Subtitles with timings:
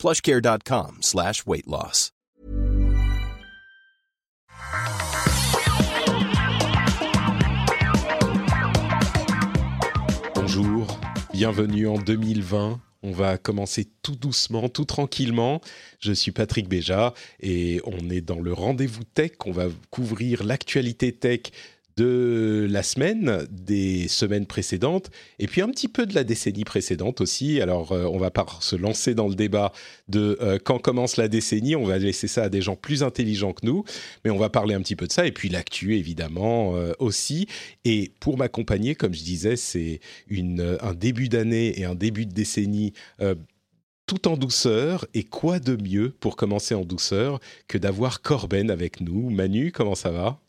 [0.00, 2.12] plushcare.com slash weight loss.
[10.34, 10.98] Bonjour,
[11.34, 12.80] bienvenue en 2020.
[13.02, 15.60] On va commencer tout doucement, tout tranquillement.
[16.00, 19.32] Je suis Patrick Béja et on est dans le rendez-vous tech.
[19.44, 21.40] On va couvrir l'actualité tech
[22.00, 27.20] de la semaine, des semaines précédentes, et puis un petit peu de la décennie précédente
[27.20, 27.60] aussi.
[27.60, 29.70] Alors, euh, on va pas se lancer dans le débat
[30.08, 33.52] de euh, quand commence la décennie, on va laisser ça à des gens plus intelligents
[33.52, 33.84] que nous,
[34.24, 37.46] mais on va parler un petit peu de ça, et puis l'actu, évidemment, euh, aussi.
[37.84, 42.94] Et pour m'accompagner, comme je disais, c'est un début d'année et un début de décennie
[44.06, 45.06] tout en douceur.
[45.12, 49.28] Et quoi de mieux pour commencer en douceur que d'avoir Corben avec nous?
[49.28, 50.40] Manu, comment ça va?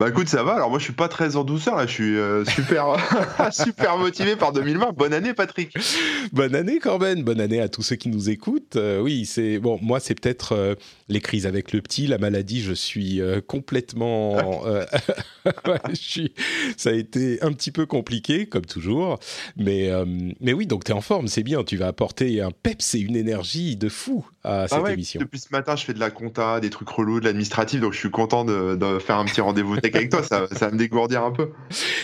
[0.00, 0.54] Bah écoute, ça va.
[0.54, 1.84] Alors moi, je suis pas très en douceur là.
[1.84, 2.94] Je suis euh, super,
[3.50, 4.92] super motivé par 2020.
[4.92, 5.76] Bonne année, Patrick.
[6.32, 7.24] Bonne année, Corben.
[7.24, 8.76] Bonne année à tous ceux qui nous écoutent.
[8.76, 9.76] Euh, oui, c'est bon.
[9.82, 10.76] Moi, c'est peut-être euh,
[11.08, 12.62] les crises avec le petit, la maladie.
[12.62, 14.62] Je suis complètement.
[15.90, 16.32] je suis.
[16.76, 19.18] Ça a été un petit peu compliqué, comme toujours.
[19.56, 19.90] Mais
[20.40, 21.26] mais oui, donc tu es en forme.
[21.26, 21.64] C'est bien.
[21.64, 25.18] Tu vas apporter un peps et une énergie de fou à ah cette émission.
[25.18, 27.80] Depuis ce matin, je fais de la compta, des trucs relous, de l'administratif.
[27.80, 30.78] Donc je suis content de, de faire un petit rendez-vous avec toi, ça, va me
[30.78, 31.50] dégourdir un peu.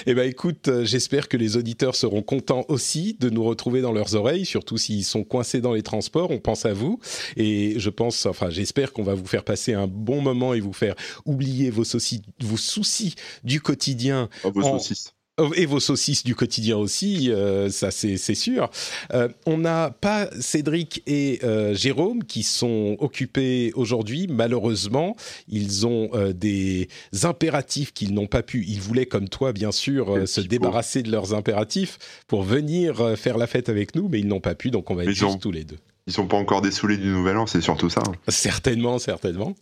[0.07, 3.93] Eh ben écoute, euh, j'espère que les auditeurs seront contents aussi de nous retrouver dans
[3.93, 6.31] leurs oreilles, surtout s'ils sont coincés dans les transports.
[6.31, 7.01] On pense à vous
[7.37, 10.73] et je pense, enfin j'espère qu'on va vous faire passer un bon moment et vous
[10.73, 14.29] faire oublier vos, soucis, vos soucis du quotidien.
[14.45, 15.14] Oh, vos saucisses.
[15.37, 18.71] Oh, et vos saucisses du quotidien aussi, euh, ça c'est sûr.
[19.13, 24.29] Euh, on n'a pas Cédric et euh, Jérôme qui sont occupés aujourd'hui.
[24.29, 25.17] Malheureusement,
[25.49, 26.89] ils ont des
[27.25, 28.65] impératifs qu'ils n'ont pas pu.
[28.69, 31.99] Ils voulaient, comme toi, bien sûr, se débarrasser de leurs impératifs
[32.29, 35.03] pour venir faire la fête avec nous, mais ils n'ont pas pu, donc on va
[35.03, 35.79] être juste tous les deux.
[36.07, 38.03] Ils sont pas encore dessoulés du Nouvel An, c'est surtout ça.
[38.07, 38.13] Hein.
[38.29, 39.55] Certainement, certainement.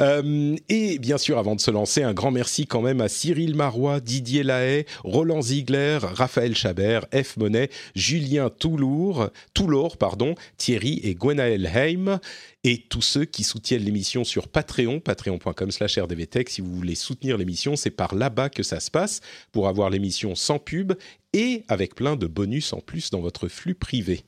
[0.00, 3.54] Euh, et bien sûr, avant de se lancer, un grand merci quand même à Cyril
[3.54, 7.38] Marois, Didier Lahaye, Roland Ziegler, Raphaël Chabert, F.
[7.38, 12.20] Monet, Julien Toulour, Toulor, pardon, Thierry et Gwenaël Heim,
[12.64, 16.50] et tous ceux qui soutiennent l'émission sur Patreon, patreon.com slash rdvtech.
[16.50, 19.22] Si vous voulez soutenir l'émission, c'est par là-bas que ça se passe,
[19.52, 20.92] pour avoir l'émission sans pub
[21.32, 24.22] et avec plein de bonus en plus dans votre flux privé.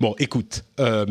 [0.00, 1.06] Bon, écoute, euh,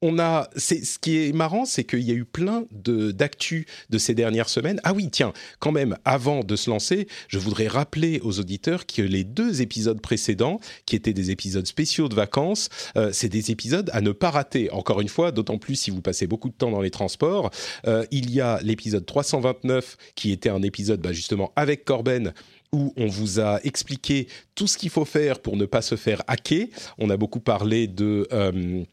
[0.00, 3.98] on a, ce qui est marrant, c'est qu'il y a eu plein de d'actu de
[3.98, 4.80] ces dernières semaines.
[4.84, 9.02] Ah oui, tiens, quand même, avant de se lancer, je voudrais rappeler aux auditeurs que
[9.02, 13.90] les deux épisodes précédents, qui étaient des épisodes spéciaux de vacances, euh, c'est des épisodes
[13.92, 14.70] à ne pas rater.
[14.70, 17.50] Encore une fois, d'autant plus si vous passez beaucoup de temps dans les transports.
[17.86, 22.32] Euh, il y a l'épisode 329, qui était un épisode bah, justement avec Corben
[22.72, 26.22] où on vous a expliqué tout ce qu'il faut faire pour ne pas se faire
[26.26, 26.66] hacker.
[26.98, 28.26] On a beaucoup parlé de...
[28.32, 28.84] Euh,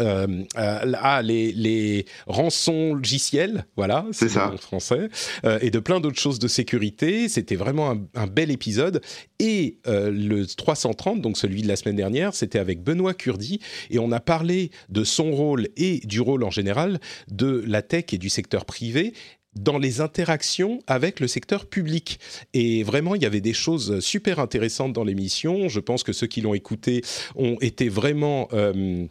[0.00, 5.08] euh, euh ah, les, les rançons logiciels, voilà, c'est ça en français,
[5.44, 7.28] euh, et de plein d'autres choses de sécurité.
[7.28, 9.00] C'était vraiment un, un, bel épisode.
[9.40, 14.12] Et le 330, donc celui de la semaine dernière, c'était avec Benoît Curdi, et on
[14.12, 18.28] a parlé de son rôle et du rôle en général de la tech et du
[18.28, 19.14] secteur privé
[19.54, 22.18] dans les interactions avec le secteur public.
[22.54, 25.68] Et vraiment, il y avait des choses super intéressantes dans l'émission.
[25.68, 27.02] Je pense que ceux qui l'ont écouté
[27.36, 28.48] ont été vraiment...
[28.52, 29.06] Euh,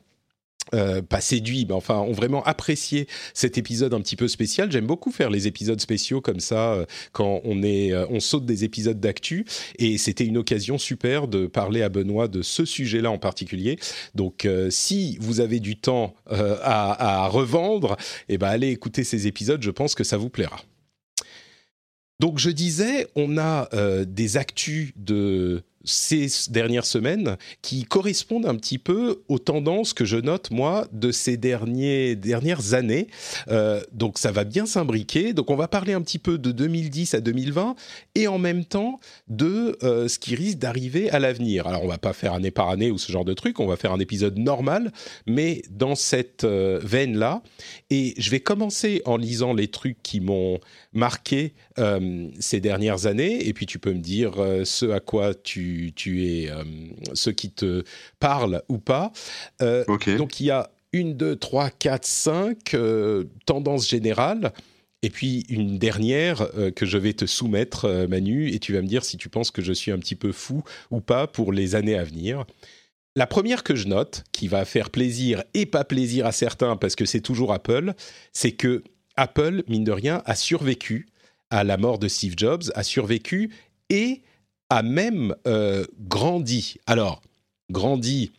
[0.73, 4.72] euh, pas séduits, mais enfin ont vraiment apprécié cet épisode un petit peu spécial.
[4.72, 8.45] J'aime beaucoup faire les épisodes spéciaux comme ça euh, quand on est, euh, on saute
[8.45, 9.45] des épisodes d'actu,
[9.79, 13.77] et c'était une occasion super de parler à Benoît de ce sujet-là en particulier.
[14.16, 17.97] Donc, si vous avez du temps à, à, revendre,
[18.29, 19.62] eh ben allez écouter ces épisodes.
[19.62, 20.62] Je pense que ça vous plaira.
[22.19, 23.69] Donc je disais, on a
[24.06, 30.18] des actus de ces dernières semaines qui correspondent un petit peu aux tendances que je
[30.18, 33.07] note moi de ces derniers, dernières années.
[33.48, 35.34] Euh, donc ça va bien s'imbriquer.
[35.34, 37.75] Donc on va parler un petit peu de 2010 à 2020
[38.16, 41.68] et en même temps de euh, ce qui risque d'arriver à l'avenir.
[41.68, 43.78] Alors on va pas faire année par année ou ce genre de truc, on va
[43.78, 44.92] faire un épisode normal,
[45.25, 47.42] mais dans cette euh, veine là.
[47.90, 50.60] Et je vais commencer en lisant les trucs qui m'ont
[50.94, 51.54] marqué
[52.40, 54.33] ces dernières années et puis tu peux me dire
[54.63, 56.63] ce à quoi tu tu, es euh,
[57.13, 57.83] ceux qui te
[58.19, 59.12] parlent ou pas.
[59.62, 59.83] Euh,
[60.18, 62.75] donc il y a une, deux, trois, quatre, cinq,
[63.45, 64.53] tendance générale.
[65.03, 69.06] Et puis une dernière que je vais te soumettre, Manu, et tu vas me dire
[69.06, 71.95] si tu penses que je suis un petit peu fou ou pas pour les années
[71.95, 72.45] à venir.
[73.18, 76.95] La première que je note, qui va faire plaisir et pas plaisir à certains parce
[76.95, 77.94] que c'est toujours Apple,
[78.31, 78.83] c'est que
[79.15, 81.07] Apple, mine de rien, a survécu
[81.50, 83.51] à la mort de Steve Jobs, a survécu
[83.89, 84.21] et
[84.69, 86.78] a même euh, grandi.
[86.86, 87.22] Alors,
[87.72, 88.31] grandi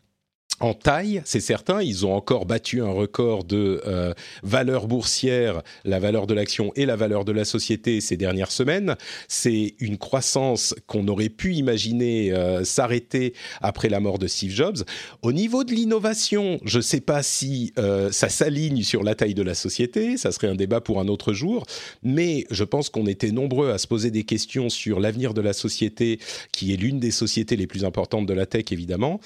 [0.61, 1.83] en taille, c'est certain.
[1.83, 4.13] Ils ont encore battu un record de euh,
[4.43, 8.97] valeur boursière, la valeur de l'action et la valeur de la société ces dernières semaines.
[9.29, 14.79] C'est une croissance qu'on aurait pu imaginer euh, s'arrêter après la mort de Steve Jobs.
[15.23, 19.35] Au niveau de l'innovation, je ne sais pas si euh, ça s'aligne sur la taille
[19.35, 20.17] de la société.
[20.17, 21.67] Ça serait un débat pour un autre jour.
[22.03, 25.53] Mais je pense qu'on était nombreux à se poser des questions sur l'avenir de la
[25.53, 26.19] société,
[26.53, 29.21] qui est l'une des sociétés les plus importantes de la tech, évidemment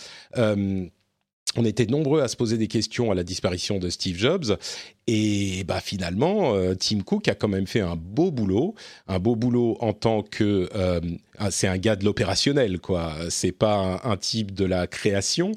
[1.57, 4.57] on était nombreux à se poser des questions à la disparition de Steve Jobs
[5.09, 8.77] et bah finalement, euh, Tim Cook a quand même fait un beau boulot,
[9.09, 11.01] un beau boulot en tant que euh,
[11.51, 13.15] c'est un gars de l'opérationnel quoi.
[13.29, 15.53] C'est pas un, type de la création,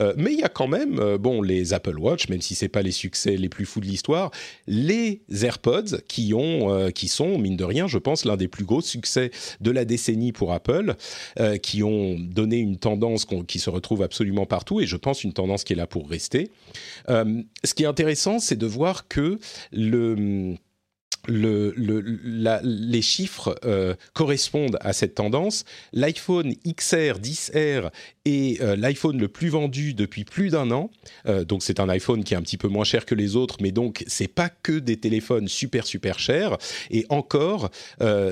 [0.00, 2.82] euh, mais il y a quand même bon les Apple Watch, même si c'est pas
[2.82, 4.32] les succès les plus fous de l'histoire,
[4.66, 8.80] les AirPods qui ont qui sont mine de rien, je pense l'un des plus gros
[8.80, 9.30] succès
[9.60, 10.96] de la décennie pour Apple,
[11.62, 15.62] qui ont donné une tendance qui se retrouve absolument partout et je pense une tendance
[15.62, 16.50] qui est là pour rester.
[17.08, 19.38] ce qui est intéressant, c'est de voir que
[19.72, 20.56] le
[21.26, 21.74] le,
[22.62, 25.64] les chiffres euh, correspondent à cette tendance.
[25.92, 27.90] L'iPhone XR 10R
[28.60, 30.90] euh, l'iPhone le plus vendu depuis plus d'un an.
[31.26, 33.56] Euh, donc c'est un iPhone qui est un petit peu moins cher que les autres,
[33.60, 36.56] mais donc c'est pas que des téléphones super super chers.
[36.90, 37.70] Et encore,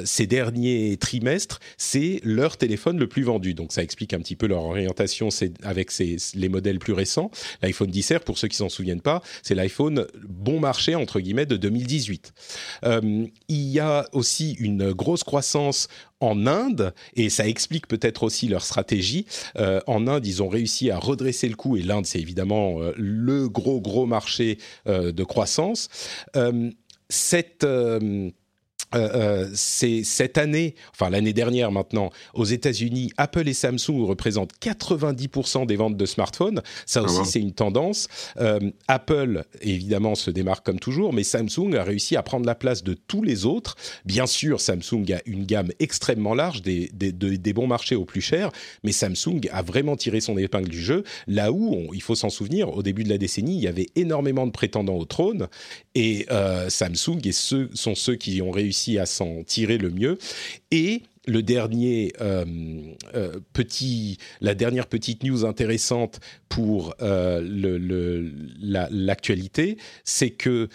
[0.05, 3.55] ces derniers trimestres, c'est leur téléphone le plus vendu.
[3.55, 5.29] Donc ça explique un petit peu leur orientation
[5.63, 7.31] avec les modèles plus récents.
[7.63, 11.57] L'iPhone 10R, pour ceux qui s'en souviennent pas, c'est l'iPhone bon marché entre guillemets de
[11.57, 12.33] 2018.
[12.85, 15.89] Euh, il y a aussi une grosse croissance
[16.21, 19.27] en Inde, et ça explique peut-être aussi leur stratégie.
[19.57, 22.93] Euh, en Inde, ils ont réussi à redresser le coup, et l'Inde, c'est évidemment euh,
[22.97, 25.89] le gros, gros marché de croissance.
[27.09, 27.67] cette
[28.95, 34.53] euh, euh, c'est cette année, enfin l'année dernière maintenant, aux États-Unis, Apple et Samsung représentent
[34.61, 36.63] 90% des ventes de smartphones.
[36.87, 38.09] Ça aussi, ah c'est une tendance.
[38.39, 42.85] Euh, Apple, évidemment, se démarque comme toujours, mais Samsung a réussi à prendre la place
[42.85, 43.77] de tous les autres.
[44.05, 48.21] Bien sûr, Samsung a une gamme extrêmement large, des, des, des bons marchés aux plus
[48.21, 48.51] chers,
[48.85, 51.05] mais Samsung a vraiment tiré son épingle du jeu.
[51.27, 54.47] Là où, il faut s'en souvenir, au début de la décennie, il y avait énormément
[54.47, 55.49] de prétendants au trône,
[55.97, 56.27] et
[56.69, 60.19] Samsung et ceux, sont ceux qui ont réussi à s'en tirer le mieux.
[60.71, 62.45] Et le dernier euh,
[63.15, 67.41] euh, petit, la dernière petite news intéressante pour euh,
[68.91, 70.69] l'actualité, c'est que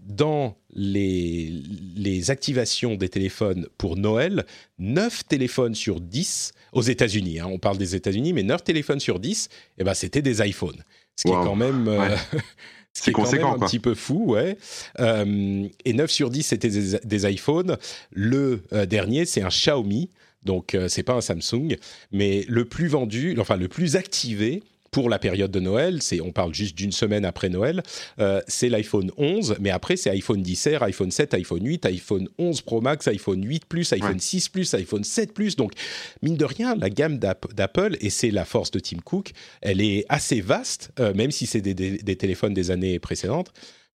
[0.00, 1.52] dans les,
[1.96, 4.46] les, activations des téléphones pour Noël,
[4.78, 9.18] 9 téléphones sur 10 aux États-Unis, hein, on parle des États-Unis, mais 9 téléphones sur
[9.18, 10.82] 10, eh ben, c'était des iPhones.
[11.16, 11.90] Ce qui est quand même...
[12.92, 14.58] C'est quand même un petit peu fou, ouais.
[15.00, 17.78] Euh, et 9 sur 10, c'était des, iPhones.
[18.12, 20.10] Le euh, dernier, c'est un Xiaomi.
[20.44, 21.76] Donc, euh, c'est pas un Samsung.
[22.10, 24.62] Mais le plus vendu, enfin, le plus activé,
[24.92, 27.82] pour la période de Noël, c'est on parle juste d'une semaine après Noël,
[28.20, 32.60] euh, c'est l'iPhone 11, mais après c'est iPhone 10R, iPhone 7, iPhone 8, iPhone 11
[32.60, 35.56] Pro Max, iPhone 8 Plus, iPhone 6 Plus, iPhone 7 Plus.
[35.56, 35.72] Donc
[36.20, 40.04] mine de rien, la gamme d'Apple et c'est la force de Tim Cook, elle est
[40.10, 43.50] assez vaste, euh, même si c'est des, téléphones des années précédentes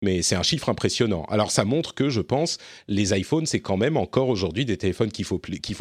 [0.03, 1.25] mais c'est un chiffre impressionnant.
[1.31, 2.59] Alors ça montre que, je pense,
[2.89, 5.39] les iPhones, c'est quand même encore aujourd'hui des téléphones qui, font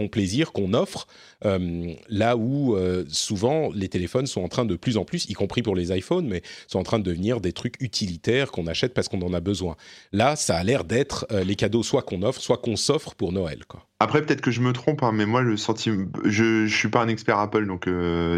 [0.08, 1.08] plaisir, qu'on offre,
[1.46, 5.34] euh, là où euh, souvent les téléphones sont en train de plus en plus, y
[5.34, 8.94] compris pour les iPhones, mais sont en train de devenir des trucs utilitaires qu'on achète
[8.94, 9.76] parce qu'on en a besoin.
[10.12, 13.32] Là, ça a l'air d'être euh, les cadeaux soit qu'on offre, soit qu'on s'offre pour
[13.32, 13.66] Noël.
[13.68, 13.86] Quoi.
[14.00, 17.02] Après, peut-être que je me trompe, hein, mais moi, le sentiment, je, je suis pas
[17.02, 17.88] un expert Apple, donc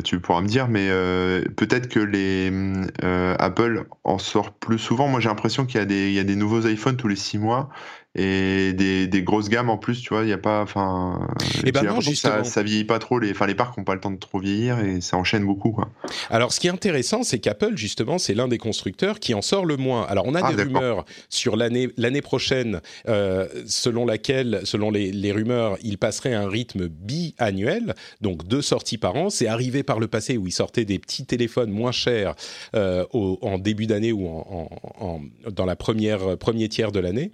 [0.04, 0.90] tu pourras me dire, mais
[1.56, 2.52] peut-être que les
[3.40, 5.08] Apple en sort plus souvent.
[5.08, 7.70] Moi, j'ai l'impression qu'il y y a des nouveaux iPhones tous les six mois
[8.16, 11.68] et des, des, grosses gammes en plus, tu vois, il y a pas, enfin, et
[11.68, 14.00] eh ben non, ça, ça vieillit pas trop, les, enfin, les parcs ont pas le
[14.00, 15.90] temps de trop vieillir et ça enchaîne beaucoup, quoi.
[16.30, 19.66] Alors, ce qui est intéressant, c'est qu'Apple, justement, c'est l'un des constructeurs qui en sort
[19.66, 20.04] le moins.
[20.04, 22.80] Alors, on a ah, des rumeurs sur l'année, l'année prochaine,
[23.10, 28.98] euh, selon laquelle, selon les, les, rumeurs, il passerait un rythme biannuel, donc deux sorties
[28.98, 29.30] par an.
[29.30, 32.36] C'est arrivé par le passé où il sortait des petits téléphones moins chers
[32.76, 34.70] euh, au, en début d'année ou en,
[35.00, 37.32] en, en, dans la première premier tiers de l'année.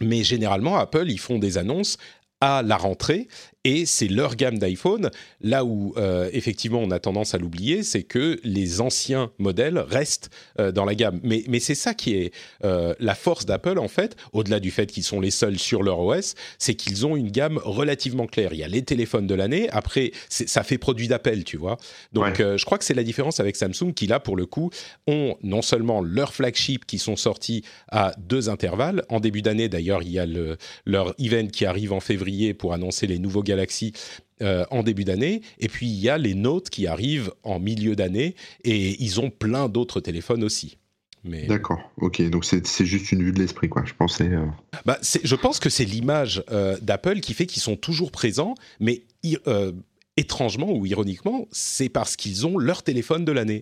[0.00, 1.96] Mais généralement, Apple, ils font des annonces
[2.40, 3.28] à la rentrée
[3.64, 5.10] et c'est leur gamme d'iPhone.
[5.40, 10.30] Là où euh, effectivement on a tendance à l'oublier, c'est que les anciens modèles restent
[10.58, 11.20] euh, dans la gamme.
[11.22, 12.32] Mais, mais c'est ça qui est
[12.64, 16.00] euh, la force d'Apple en fait, au-delà du fait qu'ils sont les seuls sur leur
[16.00, 18.52] OS, c'est qu'ils ont une gamme relativement claire.
[18.52, 21.76] Il y a les téléphones de l'année, après ça fait produit d'appel, tu vois.
[22.12, 24.70] Donc je crois que c'est la différence avec Samsung qui là pour le coup
[25.06, 29.04] ont non seulement leurs flagships qui sont sortis à deux intervalles.
[29.08, 32.72] En début d'année d'ailleurs, il y a le, leur event qui arrive en février pour
[32.72, 33.92] annoncer les nouveaux Galaxy
[34.42, 35.42] euh, en début d'année.
[35.58, 39.28] Et puis il y a les Notes qui arrivent en milieu d'année et ils ont
[39.28, 40.78] plein d'autres téléphones aussi.
[41.24, 41.44] Mais...
[41.46, 43.84] D'accord, ok, donc c'est juste une vue de l'esprit, quoi.
[43.84, 44.28] Je pensais.
[44.28, 44.46] Euh,
[44.86, 49.02] bah, je pense que c'est l'image euh, d'Apple qui fait qu'ils sont toujours présents, mais
[50.16, 53.60] étrangement ou ironiquement, c'est parce qu'ils ont leur téléphone de l'année.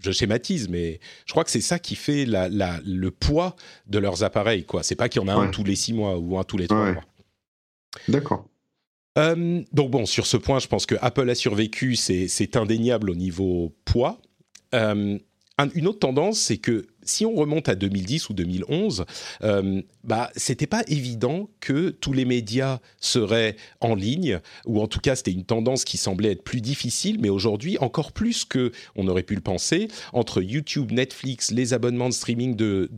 [0.00, 2.48] je schématise, mais je crois que c'est ça qui fait la,
[2.84, 3.54] le poids
[3.86, 4.64] de leurs appareils.
[4.64, 4.82] quoi.
[4.82, 6.66] C'est pas qu'il y en a un tous les six mois ou un tous les
[6.66, 7.04] trois mois.
[8.08, 8.44] D'accord.
[9.18, 13.14] Euh, donc bon, sur ce point, je pense que Apple a survécu, c'est indéniable au
[13.14, 14.20] niveau poids.
[14.74, 15.18] Euh,
[15.74, 19.04] une autre tendance, c'est que si on remonte à 2010 ou 2011,
[19.42, 25.00] euh, bah, c'était pas évident que tous les médias seraient en ligne, ou en tout
[25.00, 29.08] cas c'était une tendance qui semblait être plus difficile, mais aujourd'hui encore plus que on
[29.08, 32.88] aurait pu le penser, entre YouTube, Netflix, les abonnements de streaming de,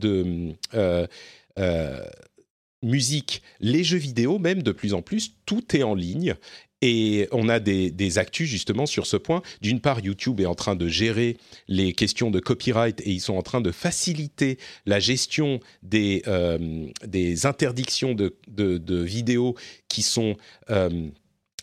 [2.83, 6.35] musique, les jeux vidéo, même de plus en plus, tout est en ligne.
[6.83, 9.43] Et on a des, actus justement sur ce point.
[9.61, 11.37] D'une part, YouTube est en train de gérer
[11.69, 16.87] les questions de copyright et ils sont en train de faciliter la gestion des, euh,
[17.07, 18.35] des interdictions de,
[19.05, 19.57] vidéos
[19.89, 20.37] qui sont
[20.71, 21.11] euh,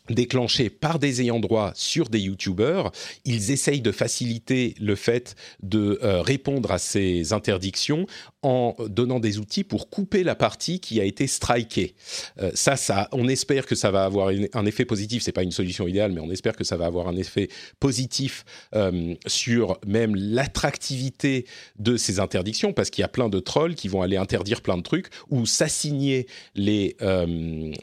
[0.09, 2.91] déclenchés par des ayants droit sur des youtubeurs,
[3.25, 8.05] ils essayent de faciliter le fait de euh, répondre à ces interdictions
[8.47, 11.95] en donnant des outils pour couper la partie qui a été strikée.
[12.39, 15.21] Euh, ça, ça, on espère que ça va avoir un effet positif.
[15.23, 17.49] C'est pas une solution idéale, mais on espère que ça va avoir un effet
[17.81, 21.45] positif euh, sur même l'attractivité
[21.77, 24.77] de ces interdictions, parce qu'il y a plein de trolls qui vont aller interdire plein
[24.77, 26.95] de trucs ou s'assigner les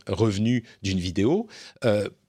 [0.09, 1.47] revenus d'une vidéo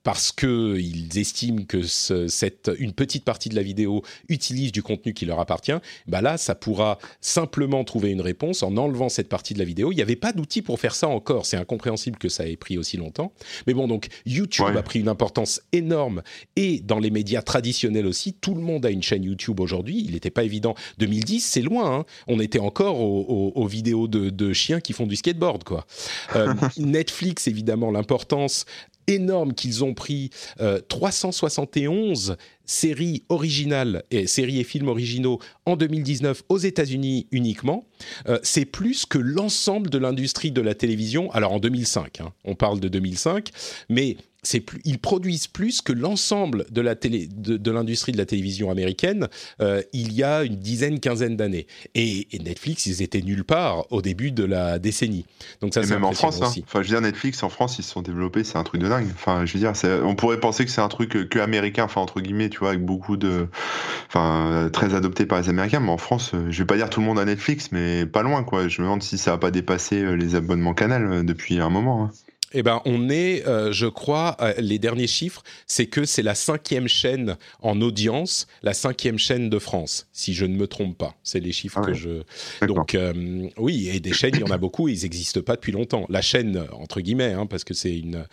[0.05, 5.25] parce qu'ils estiment que cette, une petite partie de la vidéo utilise du contenu qui
[5.25, 5.73] leur appartient,
[6.05, 9.91] bah là, ça pourra simplement trouver une réponse en enlevant cette partie de la vidéo.
[9.91, 11.47] Il n'y avait pas d'outil pour faire ça encore.
[11.47, 13.33] C'est incompréhensible que ça ait pris aussi longtemps.
[13.65, 16.21] Mais bon, donc YouTube a pris une importance énorme
[16.55, 20.03] et dans les médias traditionnels aussi, tout le monde a une chaîne YouTube aujourd'hui.
[20.05, 20.75] Il n'était pas évident.
[20.99, 21.91] 2010, c'est loin.
[21.91, 22.05] Hein.
[22.27, 25.87] On était encore aux, vidéos de, chiens qui font du skateboard, quoi.
[26.35, 28.65] Euh, Netflix, évidemment, l'importance
[29.07, 30.29] énorme qu'ils ont pris
[30.87, 32.35] 371 euh,
[32.65, 37.85] séries originales et séries et films originaux en 2019 aux États-Unis uniquement.
[38.27, 41.31] Euh, c'est plus que l'ensemble de l'industrie de la télévision.
[41.31, 43.49] Alors en 2005, hein, on parle de 2005,
[43.89, 44.17] mais
[44.65, 49.27] plus, ils produisent plus que l'ensemble de la télé, de, l'industrie de la télévision américaine
[49.61, 51.67] euh, il y a une dizaine, quinzaine d'années.
[51.93, 55.25] Et, Netflix, ils étaient nulle part au début de la décennie.
[55.61, 56.51] Donc ça, et même en France, hein.
[56.63, 58.87] enfin, je veux dire, Netflix en France, ils se sont développés, c'est un truc de
[58.87, 59.07] dingue.
[59.13, 59.73] Enfin, je veux dire,
[60.03, 62.85] on pourrait penser que c'est un truc que américain, enfin entre guillemets, tu vois, avec
[62.85, 63.47] beaucoup de,
[64.07, 65.79] enfin, très adopté par les Américains.
[65.79, 68.21] Mais en France, euh, je vais pas dire tout le monde a Netflix, mais pas
[68.21, 68.67] loin, quoi.
[68.67, 72.05] Je me demande si ça a pas dépassé euh, les abonnements Canal depuis un moment.
[72.05, 72.11] Hein.
[72.57, 76.35] Eh ben, on est, euh, je crois, euh, les derniers chiffres, c'est que c'est la
[76.35, 81.15] cinquième chaîne en audience, la cinquième chaîne de France, si je ne me trompe pas.
[81.21, 82.23] C'est les chiffres que je.
[82.65, 85.73] Donc, euh, oui, et des chaînes, il y en a beaucoup, ils n'existent pas depuis
[85.73, 86.05] longtemps.
[86.07, 88.25] La chaîne, entre guillemets, hein, parce que c'est une.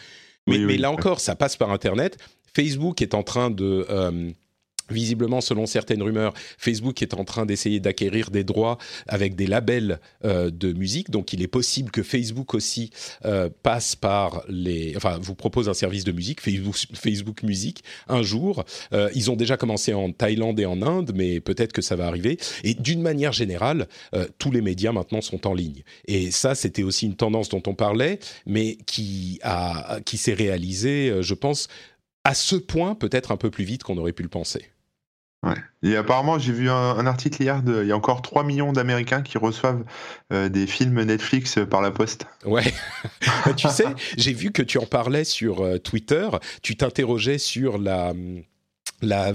[0.47, 2.17] Mais, mais là encore, ça passe par Internet.
[2.55, 3.87] Facebook est en train de
[4.93, 10.01] Visiblement, selon certaines rumeurs, Facebook est en train d'essayer d'acquérir des droits avec des labels
[10.25, 11.11] euh, de musique.
[11.11, 12.91] Donc, il est possible que Facebook aussi
[13.25, 18.23] euh, passe par les, enfin, vous propose un service de musique, Facebook, Facebook Music, un
[18.23, 18.65] jour.
[18.93, 22.07] Euh, ils ont déjà commencé en Thaïlande et en Inde, mais peut-être que ça va
[22.07, 22.39] arriver.
[22.65, 23.89] Et d'une manière générale,
[24.39, 25.83] tous les médias maintenant sont en ligne.
[26.07, 31.23] Et ça, c'était aussi une tendance dont on parlait, mais qui a, qui s'est réalisée,
[31.23, 31.69] je pense,
[32.25, 34.67] à ce point peut-être un peu plus vite qu'on aurait pu le penser.
[35.45, 35.57] Ouais.
[35.83, 39.23] Et apparemment, j'ai vu un, article hier, de, il y a encore 3 millions d'Américains
[39.23, 39.85] qui reçoivent
[40.33, 42.27] euh, des films Netflix par la poste.
[42.45, 42.73] Ouais.
[43.57, 46.29] tu sais, j'ai vu que tu en parlais sur euh, Twitter,
[46.63, 48.13] tu t'interrogeais sur la,
[49.01, 49.33] la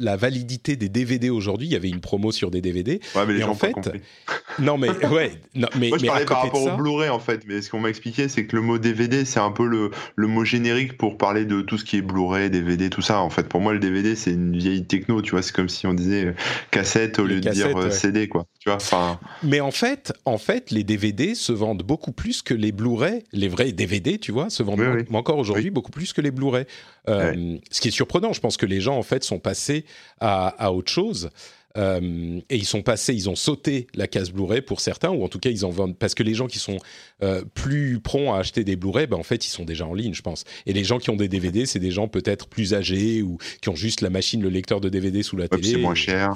[0.00, 1.68] la validité des DVD aujourd'hui.
[1.68, 3.00] Il y avait une promo sur des DVD.
[3.14, 3.74] Ouais, mais les Et gens en fait,
[4.58, 7.18] non mais ouais, non, mais, Moi, je mais parlais par rapport ça- au Blu-ray en
[7.20, 9.90] fait, mais ce qu'on m'a expliqué, c'est que le mot DVD, c'est un peu le,
[10.16, 13.20] le mot générique pour parler de tout ce qui est Blu-ray, DVD, tout ça.
[13.20, 15.42] En fait, pour moi, le DVD, c'est une vieille techno, tu vois.
[15.42, 16.32] C'est comme si on disait euh,
[16.70, 17.90] cassette au Les lieu de dire euh, ouais.
[17.90, 18.46] CD, quoi.
[18.58, 22.54] Tu vois, enfin, Mais en fait, en fait, les DVD se vendent beaucoup plus que
[22.54, 23.22] les Blu-ray.
[23.32, 25.16] Les vrais DVD, tu vois, se vendent Oui, oui.
[25.16, 26.64] encore aujourd'hui beaucoup plus que les Blu-ray.
[27.08, 29.84] Euh, Ce qui est surprenant, je pense que les gens en fait sont passés
[30.20, 31.30] à, à autre chose.
[31.76, 35.28] Euh, et ils sont passés, ils ont sauté la case Blu-ray pour certains, ou en
[35.28, 36.78] tout cas ils en vendent parce que les gens qui sont
[37.22, 40.14] euh, plus prompts à acheter des Blu-ray, ben en fait ils sont déjà en ligne,
[40.14, 40.44] je pense.
[40.66, 43.68] Et les gens qui ont des DVD, c'est des gens peut-être plus âgés ou qui
[43.68, 45.70] ont juste la machine, le lecteur de DVD sous la ouais, télé.
[45.70, 46.34] c'est moins cher.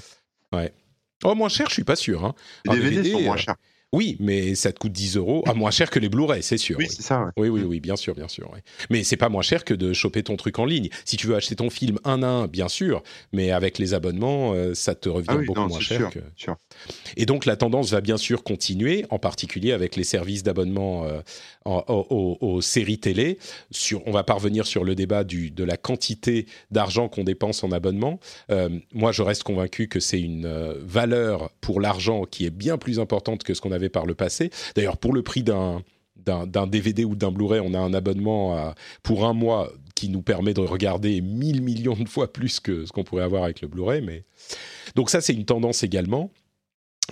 [1.25, 2.25] Oh moins cher, je suis pas sûr.
[2.25, 2.35] Hein.
[2.71, 3.57] Les DVD, sont moins euh, chers.
[3.95, 5.45] Oui, mais ça te coûte 10 euros.
[5.47, 6.77] Ah, moins cher que les Blu-ray, c'est sûr.
[6.77, 6.95] Oui, oui.
[6.97, 7.31] c'est ça, ouais.
[7.37, 8.51] Oui, oui, oui, bien sûr, bien sûr.
[8.53, 8.59] oui.
[8.91, 10.89] Mais c'est pas moins cher que de choper ton truc en ligne.
[11.05, 14.53] Si tu veux acheter ton film un à un, bien sûr, mais avec les abonnements,
[14.53, 15.99] euh, ça te revient Ah oui, beaucoup non, moins cher.
[15.99, 16.19] sûr, Que...
[16.35, 16.57] sûr.
[17.17, 21.21] Et donc la tendance va bien sûr continuer, en particulier avec les services d'abonnement euh,
[21.65, 23.39] aux, séries télé.
[23.71, 27.63] Sur, on va pas revenir sur le débat du, de la quantité d'argent qu'on dépense
[27.63, 28.19] en abonnement.
[28.51, 30.49] Euh, moi, je reste convaincu que c'est une
[30.81, 34.51] valeur pour l'argent qui est bien plus importante que ce qu'on avait par le passé.
[34.75, 35.83] D'ailleurs, pour le prix d'un
[36.17, 38.73] d'un DVD ou d'un Blu-ray, on a un abonnement
[39.03, 42.93] pour un mois qui nous permet de regarder 1000 millions de fois plus que ce
[42.93, 44.03] qu'on pourrait avoir avec le Blu-ray.
[44.03, 44.25] Mais...
[44.95, 46.31] Donc ça, c'est une tendance également.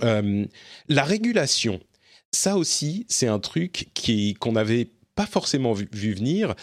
[0.02, 0.46] Euh,
[0.88, 1.80] la régulation,
[2.32, 3.90] ça aussi, c'est un truc
[4.40, 6.54] qu'on n'avait pas forcément vu, venir.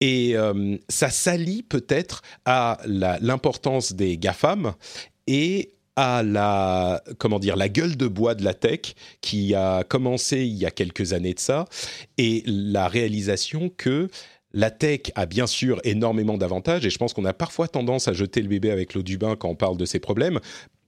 [0.00, 4.74] Et euh, ça s'allie peut-être à l'importance des GAFAM
[5.26, 10.44] et à la comment dire la gueule de bois de la tech qui a commencé
[10.44, 11.66] il y a quelques années de ça
[12.18, 14.08] et la réalisation que
[14.52, 18.12] la tech a bien sûr énormément d'avantages et je pense qu'on a parfois tendance à
[18.12, 20.40] jeter le bébé avec l'eau du bain quand on parle de ces problèmes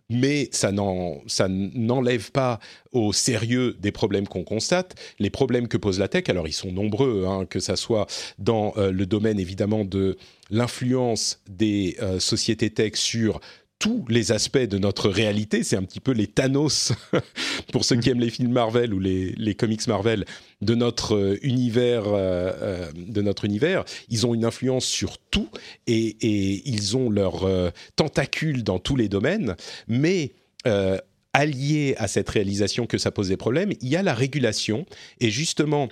[0.08, 2.60] mais ça n'en- ça n'enlève pas
[2.92, 4.94] au sérieux des problèmes qu'on constate.
[5.18, 8.06] Les problèmes que pose la tech, alors ils sont nombreux, hein, que ça soit
[8.38, 10.16] dans euh, le domaine évidemment de
[10.48, 13.40] l'influence des euh, sociétés tech sur
[13.78, 15.62] tous les aspects de notre réalité.
[15.62, 16.92] C'est un petit peu les Thanos,
[17.72, 20.24] pour ceux qui aiment les films Marvel ou les, les comics Marvel,
[20.62, 22.04] de notre euh, univers.
[22.06, 23.84] euh, euh, de notre univers.
[24.08, 25.48] Ils ont une influence sur tout
[25.86, 29.56] et, et ils ont leurs euh, tentacules dans tous les domaines.
[29.88, 30.32] Mais
[30.66, 30.98] euh,
[31.32, 34.86] allié à cette réalisation que ça pose des problèmes, il y a la régulation.
[35.20, 35.88] Et justement,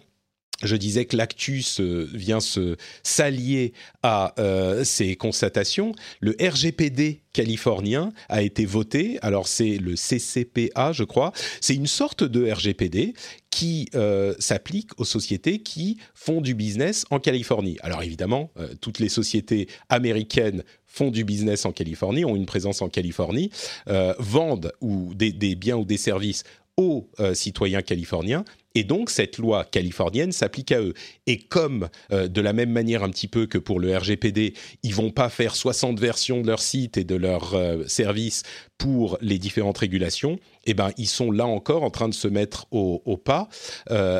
[0.63, 5.93] je disais que l'actus vient se s'allier à euh, ces constatations.
[6.21, 9.19] Le RGPD californien a été voté.
[9.23, 11.33] Alors c'est le CCPA, je crois.
[11.61, 13.15] C'est une sorte de RGPD
[13.51, 17.77] qui euh, s'applique aux sociétés qui font du business en Californie.
[17.83, 22.81] Alors évidemment, euh, toutes les sociétés américaines font du business en Californie, ont une présence
[22.81, 23.51] en Californie,
[24.21, 26.45] vendent ou des, des biens ou des services
[26.77, 28.45] aux euh, citoyens californiens.
[28.77, 30.95] Et donc, cette loi californienne s'applique à eux.
[31.29, 34.95] Et comme, euh, de la même manière un petit peu que pour le RGPD, ils
[34.95, 38.43] vont pas faire 60 versions de leur site et de leur euh, service
[38.77, 42.67] pour les différentes régulations, eh ben, ils sont là encore en train de se mettre
[42.73, 43.49] au, au pas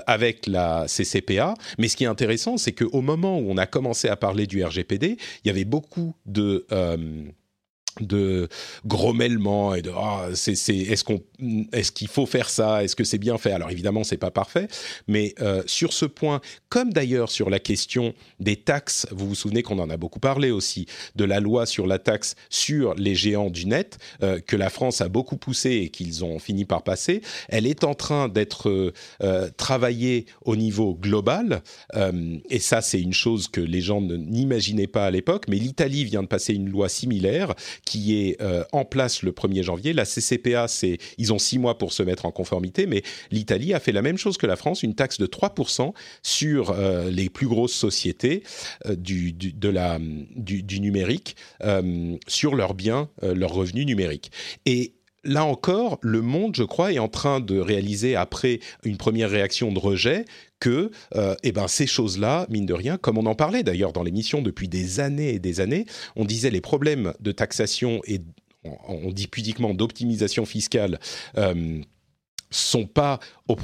[0.07, 1.55] avec la CCPA.
[1.79, 4.63] Mais ce qui est intéressant, c'est qu'au moment où on a commencé à parler du
[4.65, 6.67] RGPD, il y avait beaucoup de...
[8.01, 8.49] de
[8.87, 11.23] grommellement et de ah, c'est c'est est-ce qu'on
[11.73, 12.83] est-ce qu'il faut faire ça?
[12.83, 13.53] Est-ce que c'est bien fait?
[13.53, 14.69] Alors évidemment c'est pas parfait
[15.07, 19.63] mais euh, sur ce point comme d'ailleurs sur la question des taxes vous vous souvenez
[19.63, 23.51] qu'on en a beaucoup parlé aussi de la loi sur la taxe sur les géants
[23.51, 27.23] du net euh, que la France a beaucoup poussé et qu'ils ont fini par passer
[27.49, 31.63] elle est en train d'être euh, travaillée au niveau global
[31.95, 36.05] euh, et ça c'est une chose que les gens n'imaginaient pas à l'époque mais l'Italie
[36.05, 39.93] vient de passer une loi similaire qui est euh, en place le 1er janvier.
[39.93, 43.81] La CCPA, c'est, ils ont six mois pour se mettre en conformité, mais l'Italie a
[43.81, 45.93] fait la même chose que la France, une taxe de 3%
[46.23, 48.43] sur euh, les plus grosses sociétés
[48.87, 51.37] euh, du, du, du, numérique,
[52.27, 54.31] sur leurs biens, leurs revenus numériques.
[54.67, 54.95] Et
[55.25, 59.73] Là encore, le monde, je crois, est en train de réaliser, après une première réaction
[59.73, 60.25] de rejet,
[60.61, 64.03] que euh, eh ben, ces choses-là, mine de rien, comme on en parlait d'ailleurs dans
[64.03, 68.21] l'émission depuis des années et des années, on disait les problèmes de taxation et
[68.89, 70.99] on, dit pudiquement d'optimisation fiscale
[71.37, 71.81] euh,
[72.51, 73.57] sont pas au,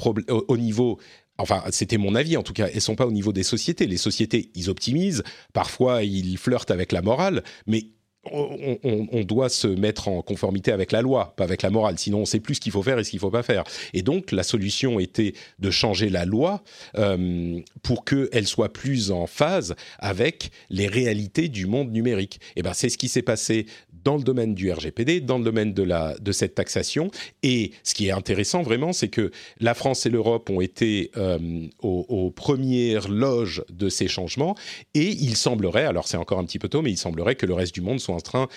[0.47, 0.99] au niveau
[1.41, 2.67] Enfin, c'était mon avis en tout cas.
[2.71, 3.87] Elles sont pas au niveau des sociétés.
[3.87, 5.23] Les sociétés, ils optimisent.
[5.53, 7.85] Parfois, ils flirtent avec la morale, mais
[8.25, 11.97] on, doit se mettre en conformité avec la loi, pas avec la morale.
[11.97, 13.63] Sinon, on sait plus ce qu'il faut faire et ce qu'il faut pas faire.
[13.93, 16.63] Et donc, la solution était de changer la loi
[16.97, 22.39] euh, pour qu'elle soit plus en phase avec les réalités du monde numérique.
[22.55, 23.65] Et ben, c'est ce qui s'est passé
[24.03, 27.11] dans le domaine du RGPD, dans le domaine de, cette taxation.
[27.43, 31.67] Et ce qui est intéressant vraiment, c'est que la France et l'Europe ont été euh,
[31.81, 34.55] aux, premières loges de ces changements.
[34.93, 37.53] Et il semblerait, alors c'est encore un petit peu tôt, mais il semblerait que le
[37.53, 38.47] reste du monde soit en train,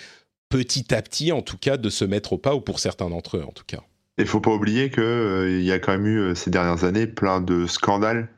[0.49, 3.37] petit à petit en tout cas, de se mettre au pas, ou pour certains d'entre
[3.37, 3.81] eux en tout cas.
[4.17, 7.41] Il faut pas oublier qu'il euh, y a quand même eu ces dernières années plein
[7.41, 8.29] de scandales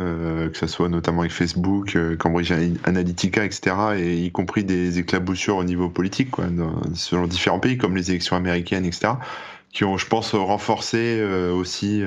[0.00, 2.52] euh, que ce soit notamment avec Facebook, euh, Cambridge
[2.84, 7.78] Analytica, etc., et y compris des éclaboussures au niveau politique, quoi, dans, selon différents pays,
[7.78, 9.12] comme les élections américaines, etc.,
[9.72, 12.02] qui ont, je pense, renforcé euh, aussi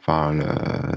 [0.00, 0.38] enfin,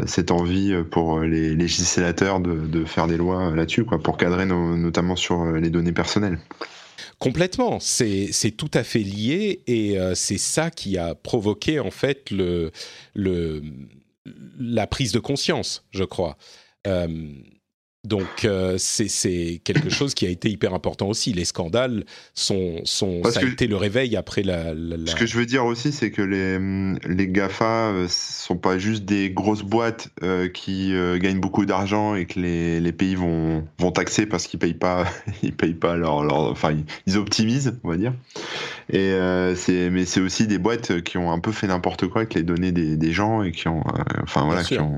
[0.05, 5.45] cette envie pour les législateurs de, faire des lois là-dessus, quoi, pour cadrer notamment sur
[5.45, 6.39] les données personnelles.
[7.19, 12.71] Complètement, c'est tout à fait lié et c'est ça qui a provoqué en fait le,
[13.13, 13.61] le
[14.25, 16.37] la prise de conscience, je crois.
[16.87, 17.07] Euh,
[18.03, 21.33] donc euh, c'est quelque chose qui a été hyper important aussi.
[21.33, 24.73] Les scandales sont, sont ça a été le réveil après la,
[25.05, 26.57] Ce que je veux dire aussi, c'est que les,
[27.07, 30.09] les Gafa euh, sont pas juste des grosses boîtes
[30.53, 34.73] qui gagnent beaucoup d'argent et que les, les, pays vont, vont taxer parce qu'ils payent
[34.73, 35.05] pas
[35.43, 38.13] ils payent pas leur, leur enfin ils optimisent on va dire.
[38.89, 39.15] Et
[39.55, 42.43] c'est mais c'est aussi des boîtes qui ont un peu fait n'importe quoi avec les
[42.43, 43.83] données des, des gens et qui ont
[44.23, 44.97] enfin voilà qui ont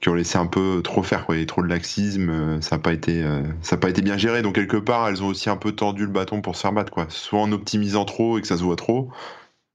[0.00, 1.36] qui ont laissé un peu trop faire, quoi.
[1.36, 4.02] Il y a trop de laxisme, euh, ça n'a pas été, euh, ça pas été
[4.02, 4.42] bien géré.
[4.42, 6.92] Donc quelque part, elles ont aussi un peu tordu le bâton pour se faire battre,
[6.92, 7.06] quoi.
[7.08, 9.10] Soit en optimisant trop et que ça se voit trop.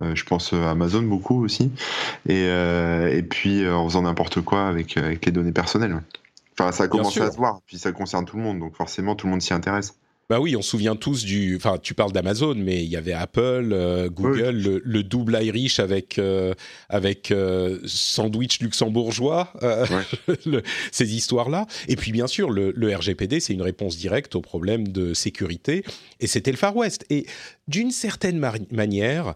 [0.03, 1.71] Euh, je pense à Amazon beaucoup aussi.
[2.27, 6.01] Et, et puis en faisant n'importe quoi avec, avec les données personnelles.
[6.60, 9.15] Enfin, ça a commencé à se voir, puis ça concerne tout le monde, donc forcément
[9.15, 9.95] tout le monde s'y intéresse.
[10.32, 11.58] Bah oui, on se souvient tous du.
[11.58, 16.17] Enfin, tu parles d'Amazon, mais il y avait Apple, euh, Google, le, double Irish avec
[16.17, 16.54] euh,
[16.88, 19.52] avec euh, sandwich luxembourgeois,
[20.94, 21.67] ces histoires-là.
[21.89, 25.84] Et puis bien sûr, le, RGPD, c'est une réponse directe au problème de sécurité,
[26.22, 27.06] et c'était le Far West.
[27.10, 27.26] Et
[27.67, 28.39] d'une certaine
[28.72, 29.34] manière,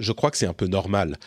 [0.00, 1.18] je crois que c'est un peu normal.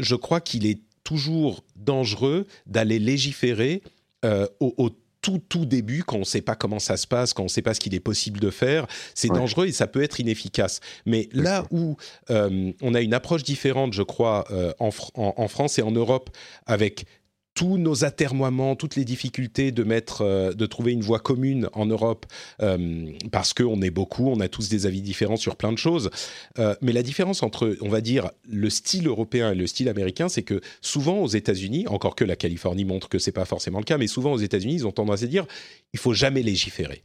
[0.00, 3.82] je crois qu'il est toujours dangereux d'aller légiférer
[4.24, 4.90] au, au
[5.24, 7.50] tout tout début, quand on ne sait pas comment ça se passe, quand on ne
[7.50, 10.80] sait pas ce qu'il est possible de faire, c'est dangereux et ça peut être inefficace.
[11.06, 11.96] Mais là où
[12.28, 16.28] euh, on a une approche différente, je crois, euh, en, en, France et en Europe,
[16.66, 17.06] avec
[17.54, 21.86] tous nos atermoiements, toutes les difficultés de mettre, euh, de trouver une voie commune en
[21.86, 22.26] Europe,
[22.60, 26.10] euh, parce qu'on est beaucoup, on a tous des avis différents sur plein de choses.
[26.58, 30.28] Euh, mais la différence entre, on va dire, le style européen et le style américain,
[30.28, 33.84] c'est que souvent aux États-Unis, encore que la Californie montre que c'est pas forcément le
[33.84, 35.46] cas, mais souvent aux États-Unis, ils ont tendance à dire,
[35.92, 37.04] il faut jamais légiférer.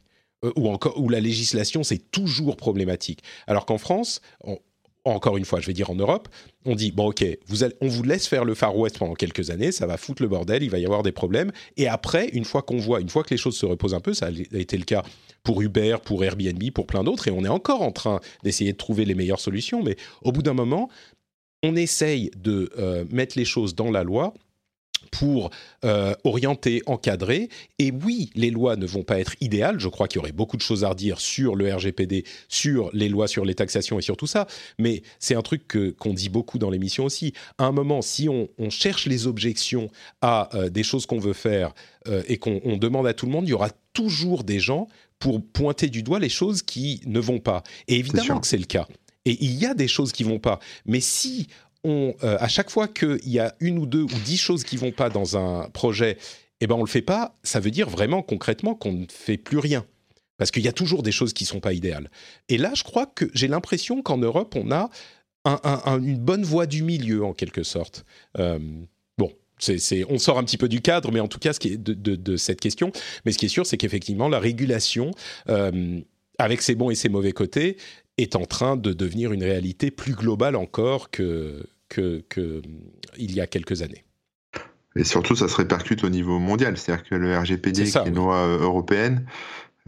[0.56, 3.22] ou encore, où la législation c'est toujours problématique.
[3.46, 4.58] Alors qu'en France, on,
[5.04, 6.28] encore une fois, je vais dire en Europe,
[6.64, 7.24] on dit bon ok,
[7.80, 10.62] on vous laisse faire le Far West pendant quelques années, ça va foutre le bordel,
[10.62, 13.30] il va y avoir des problèmes, et après, une fois qu'on voit, une fois que
[13.30, 15.02] les choses se reposent un peu, ça a été le cas
[15.42, 18.78] pour Uber, pour Airbnb, pour plein d'autres, et on est encore en train d'essayer de
[18.78, 20.90] trouver les meilleures solutions, mais au bout d'un moment,
[21.62, 24.34] on essaye de euh, mettre les choses dans la loi
[25.10, 25.50] pour
[25.84, 27.48] euh, orienter, encadrer.
[27.78, 29.80] Et oui, les lois ne vont pas être idéales.
[29.80, 33.08] Je crois qu'il y aurait beaucoup de choses à redire sur le RGPD, sur les
[33.08, 34.46] lois sur les taxations et sur tout ça.
[34.78, 35.62] Mais c'est un truc
[35.98, 37.32] qu'on dit beaucoup dans l'émission aussi.
[37.58, 41.74] À un moment, si on, cherche les objections à euh, des choses qu'on veut faire
[42.06, 44.86] euh, et qu'on demande à tout le monde, il y aura toujours des gens
[45.18, 47.62] pour pointer du doigt les choses qui ne vont pas.
[47.88, 48.86] Et évidemment que c'est le cas.
[49.24, 50.60] Et il y a des choses qui vont pas.
[50.86, 51.48] Mais si
[51.84, 54.76] on, euh, à chaque fois qu'il y a une ou deux ou dix choses qui
[54.76, 56.18] vont pas dans un projet,
[56.60, 57.38] eh ben on le fait pas.
[57.42, 59.84] Ça veut dire vraiment concrètement qu'on ne fait plus rien
[60.40, 62.10] parce qu'il y a toujours des choses qui sont pas idéales.
[62.48, 64.88] Et là, je crois que j'ai l'impression qu'en Europe, on a
[65.44, 68.06] une bonne voie du milieu en quelque sorte.
[68.38, 68.58] Euh,
[69.18, 69.30] bon,
[70.08, 72.90] on sort un petit peu du cadre, mais en tout cas, de, cette question.
[73.26, 75.10] Mais ce qui est sûr, c'est qu'effectivement, la régulation,
[75.50, 76.00] euh,
[76.38, 77.76] avec ses bons et ses mauvais côtés,
[78.18, 82.62] est en train de devenir une réalité plus globale encore que, que, que
[83.16, 84.04] il y a quelques années.
[84.96, 86.76] Et surtout, ça se répercute au niveau mondial.
[86.76, 89.26] C'est-à-dire que le RGPD, qui est une loi euh, européenne,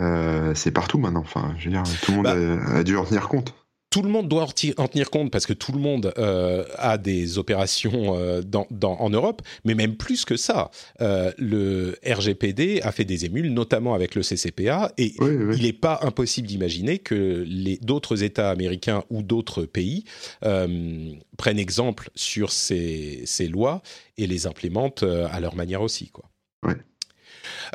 [0.00, 1.20] euh, c'est partout maintenant.
[1.20, 3.54] Enfin, je veux dire, tout le monde bah a, a, dû en tenir compte
[3.92, 4.46] tout le monde doit
[4.78, 9.11] en tenir compte parce que tout le monde euh, a des opérations euh, dans, en
[9.11, 10.70] Europe, mais même plus que ça.
[11.02, 16.00] Euh, le RGPD a fait des émules, notamment avec le CCPA, et il n'est pas
[16.02, 17.44] impossible d'imaginer que
[17.85, 20.05] d'autres États américains ou d'autres pays
[20.40, 23.83] prennent exemple sur ces, ces, lois
[24.16, 26.09] et les implémentent à leur manière aussi.
[26.09, 26.24] Quoi.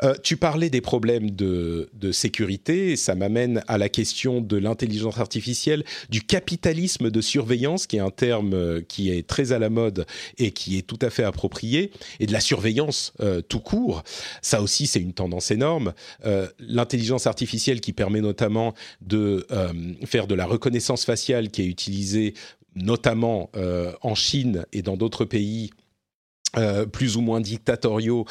[0.02, 5.84] Euh, tu parlais des problèmes de, sécurité, ça m'amène à la question de l'intelligence artificielle,
[6.08, 10.06] du capitalisme de surveillance, qui est un terme euh, qui est très à la mode
[10.38, 14.02] et qui est tout à fait approprié, et de la surveillance euh, tout court.
[14.42, 15.92] Ça aussi, c'est une tendance énorme.
[16.58, 19.46] l'intelligence artificielle qui permet notamment de
[20.04, 22.34] faire de la reconnaissance faciale qui est utilisée
[22.74, 23.50] notamment
[24.02, 25.70] en Chine et dans d'autres pays
[26.56, 28.24] euh, plus ou moins dictatoriaux,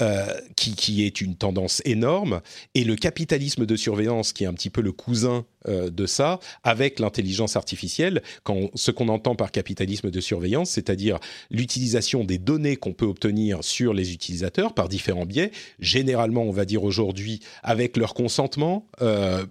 [0.00, 2.40] euh, qui, qui, est une tendance énorme,
[2.74, 6.40] et le capitalisme de surveillance, qui est un petit peu le cousin euh, de ça,
[6.64, 11.20] avec l'intelligence artificielle, quand ce qu'on entend par capitalisme de surveillance, c'est-à-dire
[11.52, 16.64] l'utilisation des données qu'on peut obtenir sur les utilisateurs par différents biais, généralement, on va
[16.64, 18.88] dire aujourd'hui, avec leur consentement,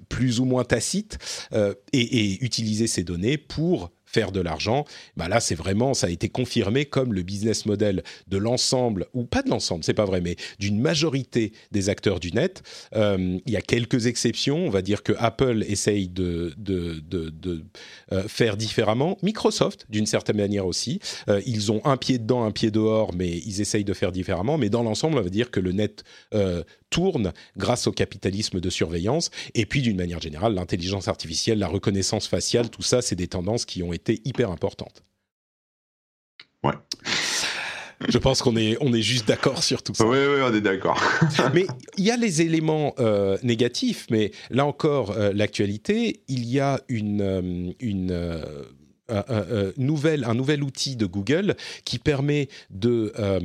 [0.10, 1.18] plus ou moins tacite,
[1.54, 4.86] et, et utiliser ces données pour faire de l'argent,
[5.18, 9.24] bah là c'est vraiment ça a été confirmé comme le business model de l'ensemble ou
[9.24, 12.64] pas de l'ensemble, c'est pas vrai, mais d'une majorité des acteurs du net.
[12.96, 17.64] Euh, il y a quelques exceptions, on va dire que Apple essaye de, de, de,
[18.12, 21.00] euh, faire différemment, Microsoft d'une certaine manière aussi.
[21.30, 24.58] Euh, ils ont un pied dedans, un pied dehors, mais ils essayent de faire différemment.
[24.58, 26.04] Mais dans l'ensemble, on va dire que le net
[26.92, 29.32] tourne grâce au capitalisme de surveillance.
[29.56, 33.66] Et puis, d'une manière générale, l'intelligence artificielle, la reconnaissance faciale, tout ça, c'est des tendances
[33.66, 35.04] qui ont été hyper importantes.
[36.64, 36.74] Ouais.
[38.08, 40.06] Je pense qu'on est, on est juste d'accord sur tout ça.
[40.06, 41.02] Oui, oui, on est d'accord.
[41.54, 41.66] mais
[41.98, 46.82] il y a les éléments euh, négatifs, mais là encore, euh, l'actualité, il y a
[46.88, 48.36] une, euh, une
[49.12, 53.40] un, nouvel, un nouvel outil de Google qui permet de euh,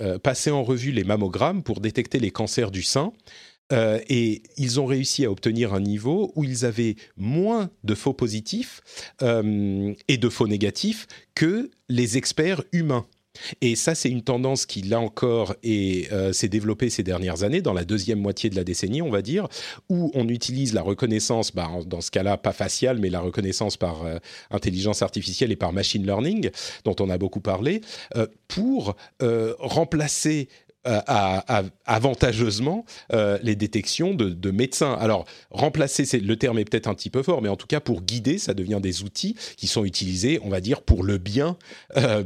[0.00, 3.12] euh, passer en revue les mammogrammes pour détecter les cancers du sein.
[3.70, 8.14] Euh, et ils ont réussi à obtenir un niveau où ils avaient moins de faux
[8.14, 8.80] positifs
[9.20, 13.06] et de faux négatifs que les experts humains.
[13.60, 17.72] Et ça, c'est une tendance qui, là encore, euh, s'est développée ces dernières années, dans
[17.72, 19.48] la deuxième moitié de la décennie, on va dire,
[19.88, 24.04] où on utilise la reconnaissance, bah, dans ce cas-là, pas faciale, mais la reconnaissance par
[24.04, 24.18] euh,
[24.50, 26.50] intelligence artificielle et par machine learning,
[26.84, 27.80] dont on a beaucoup parlé,
[28.16, 28.96] euh, pour
[29.58, 30.48] remplacer
[30.84, 34.94] à, avantageusement euh, les détections de, médecins.
[34.94, 38.02] Alors, remplacer, le terme est peut-être un petit peu fort, mais en tout cas, pour
[38.02, 41.56] guider, ça devient des outils qui sont utilisés, on va dire, pour le bien.
[41.96, 42.22] Euh,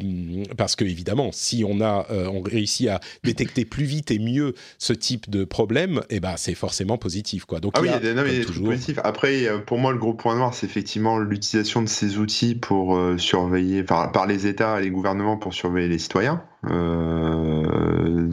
[0.56, 4.54] parce que, évidemment, si on, a, euh, on réussit à détecter plus vite et mieux
[4.78, 7.44] ce type de problème, eh ben, c'est forcément positif.
[7.44, 7.60] Quoi.
[7.60, 8.68] Donc, ah oui, il y a, des, toujours...
[8.68, 8.98] positifs.
[9.02, 13.82] Après, pour moi, le gros point noir, c'est effectivement l'utilisation de ces outils pour surveiller,
[13.82, 16.42] par les États et les gouvernements pour surveiller les citoyens.
[16.70, 18.30] Euh,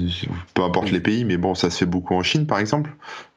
[0.53, 2.91] peu importe les pays, mais bon, ça se fait beaucoup en Chine, par exemple.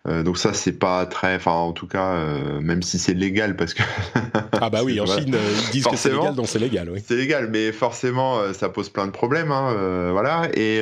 [0.08, 3.54] Euh, donc ça, c'est pas très, enfin, en tout cas, euh, même si c'est légal,
[3.54, 3.84] parce que
[4.60, 5.36] ah bah oui, en Chine,
[5.66, 7.00] ils disent que c'est légal, donc c'est légal, oui.
[7.06, 10.48] C'est légal, mais forcément, ça pose plein de problèmes, hein, voilà.
[10.54, 10.78] Et,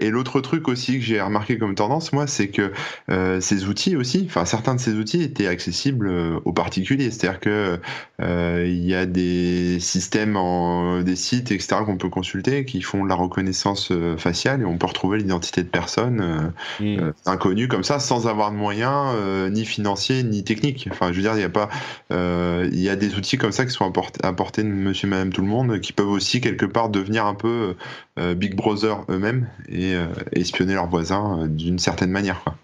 [0.00, 2.72] et l'autre truc aussi que j'ai remarqué comme tendance, moi, c'est que
[3.40, 6.10] ces outils aussi, enfin, certains de ces outils étaient accessibles
[6.44, 7.78] aux particuliers, c'est-à-dire que
[8.20, 13.08] il y a des systèmes, en, des sites, etc., qu'on peut consulter, qui font de
[13.08, 17.12] la reconnaissance faciale et on peut retrouver l'identité de personnes mmh.
[17.26, 20.88] inconnues comme ça, sans avoir de moyens, euh, ni financiers, ni techniques.
[20.90, 21.68] Enfin, je veux dire, il y a pas,
[22.12, 23.90] euh, il y a des outils comme ça qui sont
[24.22, 27.34] à portée de Monsieur, Madame, tout le monde, qui peuvent aussi quelque part devenir un
[27.34, 27.74] peu
[28.18, 29.94] euh, Big Brother eux-mêmes et,
[30.32, 32.42] espionner leurs voisins d'une certaine manière.
[32.44, 32.54] Quoi.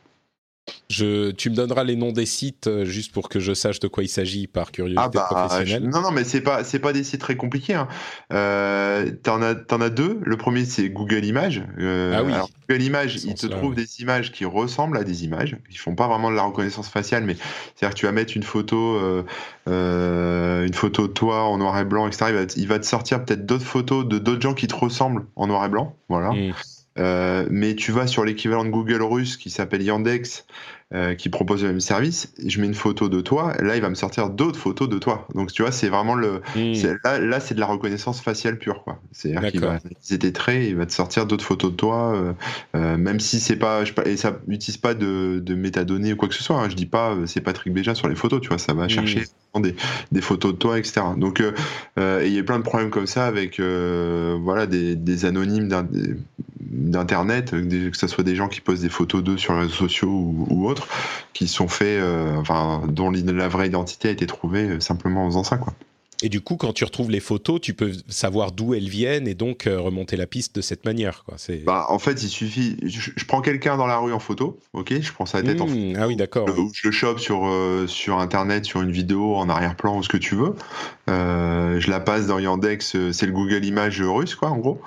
[0.91, 3.89] Je, tu me donneras les noms des sites euh, juste pour que je sache de
[3.89, 5.89] quoi il s'agit par curiosité ah bah, professionnelle.
[5.89, 7.75] non, non, mais c'est pas c'est pas des sites très compliqués.
[7.75, 7.89] Hein.
[8.33, 10.19] Euh, t'en as t'en as deux.
[10.23, 11.63] Le premier c'est Google Images.
[11.79, 12.33] Euh, ah oui.
[12.69, 15.57] Google Images, il te trouve des images qui ressemblent à des images.
[15.71, 17.37] Ils font pas vraiment de la reconnaissance faciale, mais
[17.75, 19.25] c'est-à-dire que tu vas mettre une photo
[19.69, 22.27] euh, une photo de toi en noir et blanc, etc.
[22.29, 25.27] Il va, il va te sortir peut-être d'autres photos de d'autres gens qui te ressemblent
[25.37, 25.97] en noir et blanc.
[26.09, 26.31] Voilà.
[26.31, 26.53] Mmh.
[26.99, 30.47] Euh, mais tu vas sur l'équivalent de Google russe qui s'appelle Yandex,
[30.95, 33.91] euh, qui propose le même service, je mets une photo de toi, là il va
[33.91, 35.29] me sortir d'autres photos de toi.
[35.35, 36.41] Donc tu vois, c'est vraiment le.
[36.57, 36.73] Hmm.
[37.05, 38.99] Là, là c'est de la reconnaissance faciale pure, quoi.
[39.13, 42.33] C'est-à-dire qu'il va utiliser tes traits, il va te sortir d'autres photos de toi, euh,
[42.75, 43.83] euh même si c'est pas.
[44.07, 46.57] et ça n'utilise pas de, de, métadonnées ou quoi que ce soit.
[46.57, 46.71] Hein.
[46.71, 48.89] Je dis pas, c'est Patrick Béja sur les photos, tu vois, ça va hmm.
[48.89, 49.25] chercher
[49.57, 49.75] des,
[50.11, 51.03] des, photos de toi, etc.
[51.19, 51.43] Donc
[51.99, 55.69] il y a plein de problèmes comme ça avec voilà, des, des anonymes
[56.61, 60.09] d'internet, que ce soit des gens qui posent des photos d'eux sur les réseaux sociaux
[60.09, 60.69] ou, ou
[61.33, 65.27] qui sont faits, euh, enfin, dont la vraie identité a été trouvée euh, simplement en
[65.27, 65.73] faisant ça, quoi.
[66.21, 69.35] Et du coup, quand tu retrouves les photos, tu peux savoir d'où elles viennent et
[69.35, 71.23] donc euh, remonter la piste de cette manière.
[71.23, 71.37] Quoi.
[71.65, 72.77] Bah, en fait, il suffit.
[72.83, 75.69] Je, prends quelqu'un dans la rue en photo, ok Je prends sa tête en mmh,
[75.69, 76.01] photo.
[76.01, 76.49] Ah oui, d'accord.
[76.75, 77.49] Je le chope sur,
[77.87, 80.57] sur Internet, sur une vidéo, en arrière-plan, ou ce que tu veux.
[81.07, 84.81] je la passe dans Yandex, c'est le Google Images russe, quoi, en gros.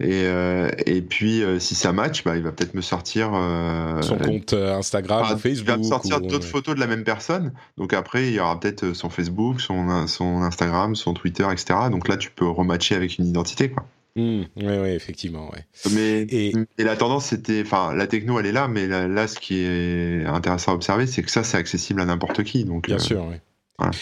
[0.00, 3.30] Et, euh, et puis, euh, si ça match, bah, il va peut-être me sortir.
[3.34, 5.68] Euh, son compte Instagram ou Facebook.
[5.68, 7.52] Il va me sortir d'autres photos de la même personne.
[7.76, 11.74] Donc après, il y aura peut-être son Facebook, son, son Instagram, son Twitter, etc.
[11.90, 13.70] Donc là, tu peux rematcher avec une identité.
[13.70, 13.86] Quoi.
[14.16, 15.50] oui, mmh, oui, effectivement.
[15.52, 15.64] Ouais.
[15.92, 16.52] Mais et...
[16.78, 20.72] la tendance, c'était, enfin, la techno, elle est là, mais là, ce qui est intéressant
[20.72, 22.64] à observer, c'est que ça, c'est accessible à n'importe qui.
[22.64, 23.36] Donc, Bien sûr, oui.
[23.78, 23.92] Voilà.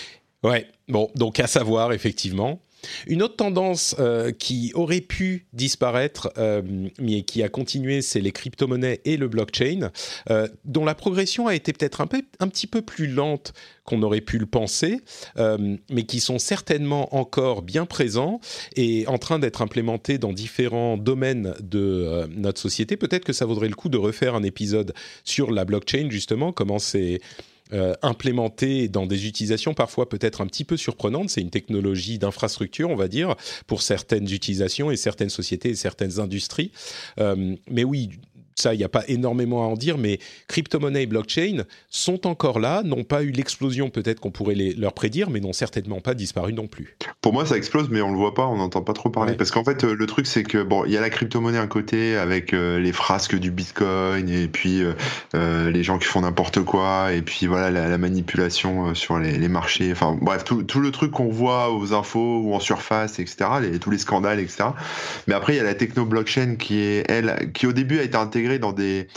[0.43, 0.67] Ouais.
[0.89, 2.61] Bon, donc à savoir effectivement.
[3.07, 6.63] Une autre tendance euh, qui aurait pu disparaître, euh,
[6.99, 9.91] mais qui a continué, c'est les crypto-monnaies et le blockchain,
[10.31, 12.09] euh, dont la progression a été peut-être un,
[12.41, 13.53] un petit peu plus lente
[13.85, 15.01] qu'on aurait pu le penser,
[15.91, 18.41] mais qui sont certainement encore bien présents
[18.77, 22.97] et en train d'être implémentés dans différents domaines de notre société.
[22.97, 26.79] Peut-être que ça vaudrait le coup de refaire un épisode sur la blockchain, justement, comment
[26.79, 27.21] c'est
[27.73, 31.31] euh, implémenté dans des utilisations parfois peut-être un petit peu surprenantes.
[31.31, 36.19] C'est une technologie d'infrastructure, on va dire, pour certaines utilisations et certaines sociétés et certaines
[36.19, 36.73] industries.
[37.19, 38.11] Euh, mais oui,
[38.61, 40.19] ça, il n'y a pas énormément à en dire, mais
[40.49, 44.93] crypto-monnaie et blockchain sont encore là, n'ont pas eu l'explosion peut-être qu'on pourrait les, leur
[44.93, 46.97] prédire, mais n'ont certainement pas disparu non plus.
[47.21, 49.35] Pour moi, ça explose, mais on le voit pas, on n'entend pas trop parler.
[49.35, 51.67] Parce qu'en fait, euh, le truc, c'est que bon, il y a la crypto-monnaie à
[51.67, 54.83] côté avec euh, les frasques du Bitcoin et puis
[55.35, 59.93] euh, les gens qui font n'importe quoi et puis voilà la, manipulation sur les, marchés.
[59.93, 63.51] Enfin bref, tout, tout le truc qu'on voit aux infos ou en surface, etc.
[63.61, 64.71] Les, tous les scandales, etc.
[65.27, 68.03] Mais après, il y a la techno blockchain qui est elle, qui au début a
[68.03, 69.09] été intégrée dans des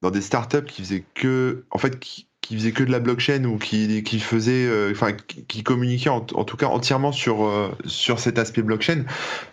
[0.00, 3.44] dans des startups qui faisaient que en fait qui, qui faisait que de la blockchain
[3.44, 5.12] ou qui, qui faisait, euh, enfin,
[5.48, 9.04] qui, communiquait en, tout cas entièrement sur, euh, sur cet aspect blockchain.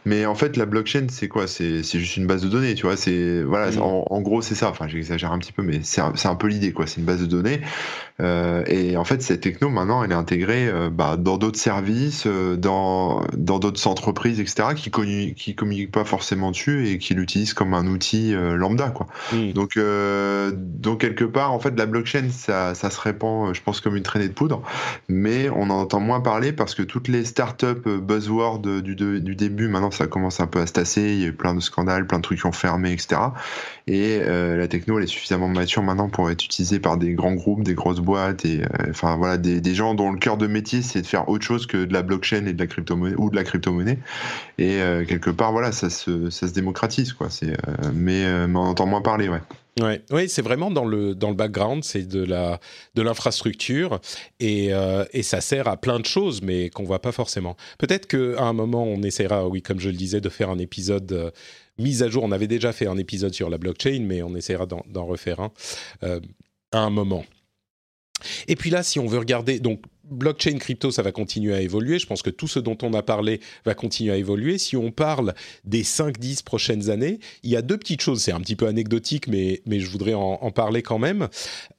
[0.06, 1.48] Mais en fait, la blockchain, c'est quoi?
[1.48, 2.96] C'est juste une base de données, tu vois.
[2.96, 3.82] C'est voilà, mm.
[3.82, 4.70] en, gros, c'est ça.
[4.70, 6.88] Enfin, j'exagère un petit peu, mais c'est un, un, peu l'idée, quoi.
[6.88, 7.60] C'est une base de données.
[8.22, 13.26] Euh, et en fait, cette techno, maintenant, elle est intégrée bah, dans d'autres services, dans
[13.36, 17.74] dans d'autres entreprises, etc., qui communiquent, qui communiquent pas forcément dessus et qui l'utilisent comme
[17.74, 19.08] un outil lambda, quoi.
[19.34, 19.52] Mm.
[19.52, 19.78] Donc,
[20.56, 23.96] donc quelque part, en fait, la blockchain, ça ça se répand, euh, je pense, comme
[23.96, 24.62] une traînée de poudre,
[25.10, 29.36] mais on en entend moins parler parce que toutes les startups euh, buzzwords du, du
[29.36, 31.02] début, maintenant, ça commence un peu à se tasser.
[31.02, 33.22] Il y a eu plein de scandales, plein de trucs qui ont fermé, etc.
[33.88, 37.34] Et euh, la techno, elle est suffisamment mature maintenant pour être utilisée par des grands
[37.34, 40.82] groupes, des grosses boîtes, et enfin voilà, des, des, gens dont le cœur de métier,
[40.82, 43.36] c'est de faire autre chose que de la blockchain et de la crypto-monnaie ou de
[43.36, 44.00] la crypto-monnaie.
[44.58, 47.28] Et quelque part, voilà, ça se, ça se démocratise, quoi.
[47.94, 49.42] Mais, mais on entend moins parler, ouais.
[49.82, 52.62] Ouais, oui, c'est vraiment dans le dans le background, c'est de la
[52.94, 54.00] de l'infrastructure
[54.40, 57.58] et, euh, et ça sert à plein de choses, mais qu'on voit pas forcément.
[57.78, 61.12] Peut-être qu'à un moment, on essaiera, oui, comme je le disais, de faire un épisode
[61.12, 61.32] euh,
[61.78, 62.24] mise à jour.
[62.24, 65.52] On avait déjà fait un épisode sur la blockchain, mais on essaiera d'en refaire un
[66.04, 66.22] euh,
[66.72, 67.26] à un moment.
[68.48, 72.00] Et puis là, si on veut regarder, donc blockchain crypto, ça va continuer à évoluer.
[72.00, 74.58] Je pense que tout ce dont on a parlé va continuer à évoluer.
[74.58, 78.22] Si on parle des 5-10 prochaines années, il y a deux petites choses.
[78.22, 81.28] C'est un petit peu anecdotique, mais, mais je voudrais en, parler quand même.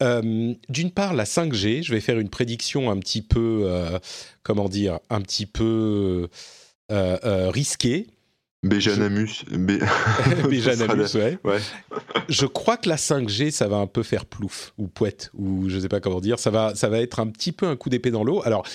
[0.02, 1.82] Euh, d'une part, la 5G.
[1.82, 3.98] Je vais faire une prédiction un petit peu, euh,
[4.42, 6.28] comment dire, un petit peu
[6.92, 8.06] euh, risquée.
[8.62, 9.45] Béjanamus.
[10.49, 11.38] Béjanamus, ouais.
[11.45, 11.61] ouais.
[12.29, 15.79] Je crois que la 5G, ça va un peu faire plouf, ou poète, ou je
[15.79, 16.38] sais pas comment dire.
[16.38, 18.42] Ça va, ça va être un petit peu un coup d'épée dans l'eau.
[18.45, 18.66] Alors,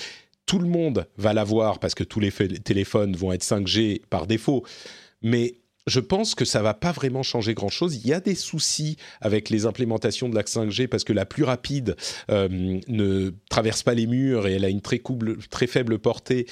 [0.46, 4.64] tout le monde va l'avoir parce que tous les téléphones vont être 5G par défaut.
[5.22, 7.96] Mais je pense que ça va pas vraiment changer grand-chose.
[7.96, 11.44] Il y a des soucis avec les implémentations de la 5G parce que la plus
[11.44, 11.96] rapide
[12.30, 12.48] euh,
[12.86, 15.00] ne traverse pas les murs et elle a une très,
[15.50, 16.46] très faible portée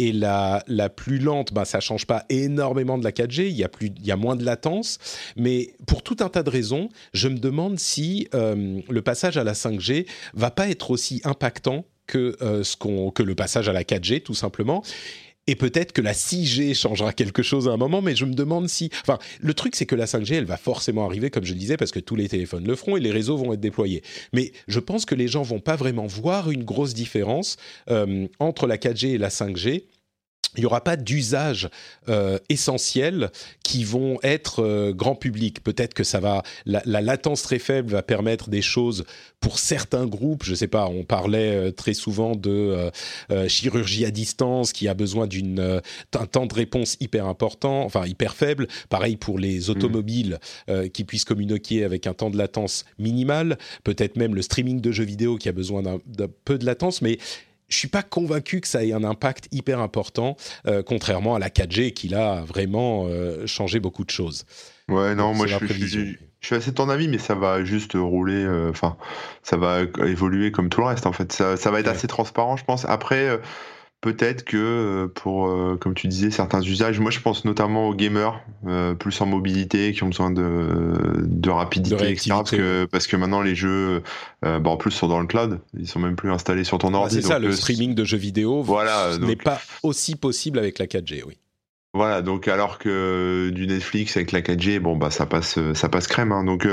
[0.00, 3.64] et la, la plus lente, bah, ça change pas énormément de la 4G, il y,
[3.64, 4.98] a plus, il y a moins de latence,
[5.36, 9.44] mais pour tout un tas de raisons, je me demande si euh, le passage à
[9.44, 13.74] la 5G va pas être aussi impactant que, euh, ce qu'on, que le passage à
[13.74, 14.82] la 4G, tout simplement.
[15.46, 18.68] Et peut-être que la 6G changera quelque chose à un moment, mais je me demande
[18.68, 18.88] si...
[19.02, 21.76] Enfin, le truc, c'est que la 5G, elle va forcément arriver, comme je le disais,
[21.76, 24.02] parce que tous les téléphones le feront et les réseaux vont être déployés.
[24.32, 27.56] Mais je pense que les gens vont pas vraiment voir une grosse différence
[27.90, 29.84] euh, entre la 4G et la 5G
[30.56, 31.68] il n'y aura pas d'usages
[32.08, 33.30] euh, essentiels
[33.62, 35.62] qui vont être euh, grand public.
[35.62, 39.04] Peut-être que ça va, la, latence très faible va permettre des choses
[39.38, 40.42] pour certains groupes.
[40.42, 42.90] Je ne sais pas, on parlait euh, très souvent de
[43.46, 48.66] chirurgie à distance qui a besoin d'un temps de réponse hyper important, enfin hyper faible.
[48.88, 49.70] Pareil pour les mmh.
[49.70, 50.38] automobiles
[50.92, 53.58] qui puissent communiquer avec un temps de latence minimal.
[53.84, 55.98] Peut-être même le streaming de jeux vidéo qui a besoin d'un
[56.44, 57.18] peu de latence, mais
[57.70, 61.48] je suis pas convaincu que ça ait un impact hyper important, euh, contrairement à la
[61.48, 64.44] 4G qui a vraiment euh, changé beaucoup de choses.
[64.88, 67.92] Ouais, non, moi je suis, je, suis, assez de ton avis, mais ça va juste
[67.94, 68.96] rouler, euh, enfin,
[69.42, 71.32] ça va évoluer comme tout le reste en fait.
[71.32, 72.84] Ça, ça va être assez transparent, je pense.
[72.86, 73.38] Après
[74.00, 77.94] peut-être que euh, pour, euh, comme tu disais, certains usages, moi je pense notamment aux
[77.94, 82.30] gamers, euh, plus en mobilité, qui ont besoin de, de rapidité, etc.
[82.30, 84.02] Parce que, parce que maintenant les jeux,
[84.42, 87.16] bah, en plus, sont dans le cloud, ils sont même plus installés sur ton ordi.
[87.16, 91.22] c'est ça, le streaming de jeux vidéo voilà, n'est pas aussi possible avec la 4G,
[91.26, 91.38] oui.
[91.92, 96.06] Voilà, donc alors que du Netflix avec la 4G, bon bah ça passe, ça passe
[96.06, 96.30] crème.
[96.30, 96.44] Hein.
[96.44, 96.68] Donc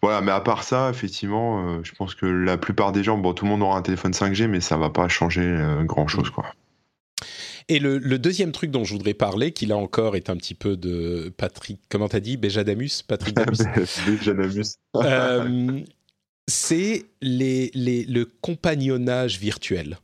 [0.00, 3.44] voilà, mais à part ça, effectivement, je pense que la plupart des gens, bon, tout
[3.44, 5.54] le monde aura un téléphone 5G, mais ça va pas changer
[5.84, 6.46] grand chose, quoi.
[7.68, 10.76] Et le, deuxième truc dont je voudrais parler, qui là encore est un petit peu
[10.76, 13.36] de Patrick, comment t'as dit Béjadamus Patrick
[14.06, 14.76] Béjadamus.
[14.96, 15.80] euh,
[16.46, 19.98] c'est les, les, le compagnonnage virtuel.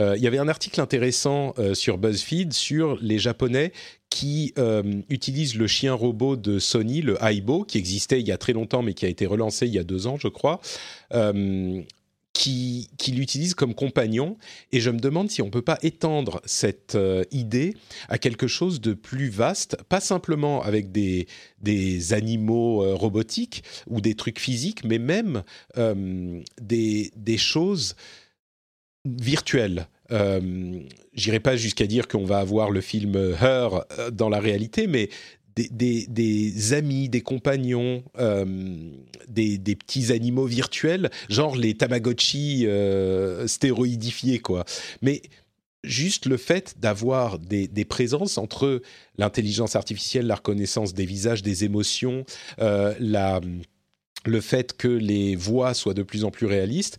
[0.00, 3.72] Euh, il y avait un article intéressant euh, sur BuzzFeed sur les Japonais
[4.10, 8.36] qui euh, utilisent le chien robot de Sony, le Aibo, qui existait il y a
[8.36, 10.60] très longtemps mais qui a été relancé il y a deux ans, je crois,
[12.36, 14.36] qui, l'utilisent comme compagnon.
[14.72, 17.74] Et je me demande si on ne peut pas étendre cette euh, idée
[18.08, 21.26] à quelque chose de plus vaste, pas simplement avec des,
[21.60, 25.42] des animaux euh, robotiques ou des trucs physiques, mais même
[25.78, 27.96] euh, des, des, choses
[29.04, 29.88] virtuelles.
[31.14, 35.08] J'irai pas jusqu'à dire qu'on va avoir le film Her dans la réalité, mais
[35.56, 38.44] des, amis, des compagnons, euh,
[39.28, 44.64] des, petits animaux virtuels, genre les Tamagotchi euh, stéroïdifiés, quoi.
[45.02, 45.22] Mais
[45.82, 48.82] juste le fait d'avoir des, présences entre
[49.16, 52.24] l'intelligence artificielle, la reconnaissance des visages, des émotions,
[52.58, 53.40] euh, la,
[54.24, 56.98] le fait que les voix soient de plus en plus réalistes,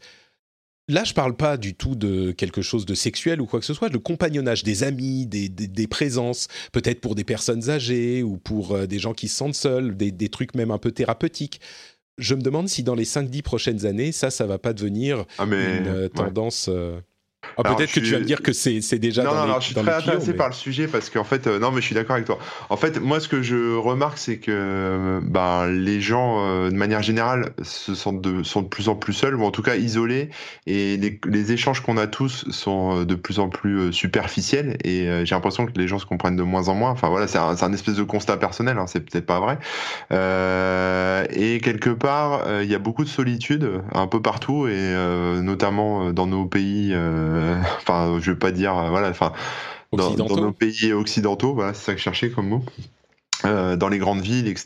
[0.89, 3.73] Là, je parle pas du tout de quelque chose de sexuel ou quoi que ce
[3.73, 8.87] soit, le compagnonnage des amis, des, présences, peut-être pour des personnes âgées ou pour euh,
[8.87, 11.59] des gens qui se sentent seuls, des, trucs même un peu thérapeutiques.
[12.17, 15.43] Je me demande si dans les 5-10 prochaines années, ça, ça va pas devenir ah,
[15.43, 16.67] une euh, tendance...
[16.69, 16.99] Euh,
[17.57, 19.65] ah, peut-être que tu vas me dire que c'est déjà non, dans non, non, je
[19.67, 22.15] suis très intéressé par le sujet parce qu'en fait, euh, non, mais je suis d'accord
[22.15, 22.37] avec toi.
[22.69, 26.75] En fait, moi, ce que je remarque, c'est que euh, ben, les gens, euh, de
[26.75, 29.75] manière générale, se sentent de, sont de plus en plus seuls, ou en tout cas
[29.75, 30.29] isolés,
[30.65, 35.35] et les, les échanges qu'on a tous sont de plus en plus superficiels, et j'ai
[35.35, 36.91] l'impression que les gens se comprennent de moins en moins.
[36.91, 39.57] Enfin voilà, c'est un, un, espèce de constat personnel, hein, c'est peut-être pas vrai.
[40.11, 44.93] et quelque part, il y a beaucoup de solitude un peu partout, et
[45.41, 46.93] notamment dans nos pays.
[46.93, 47.36] Euh,
[47.77, 49.33] enfin, je veux pas dire, euh, voilà, enfin,
[49.93, 52.63] dans, nos pays occidentaux, voilà, c'est ça que je cherchais comme mot.
[53.45, 54.65] Euh, dans les grandes villes, etc.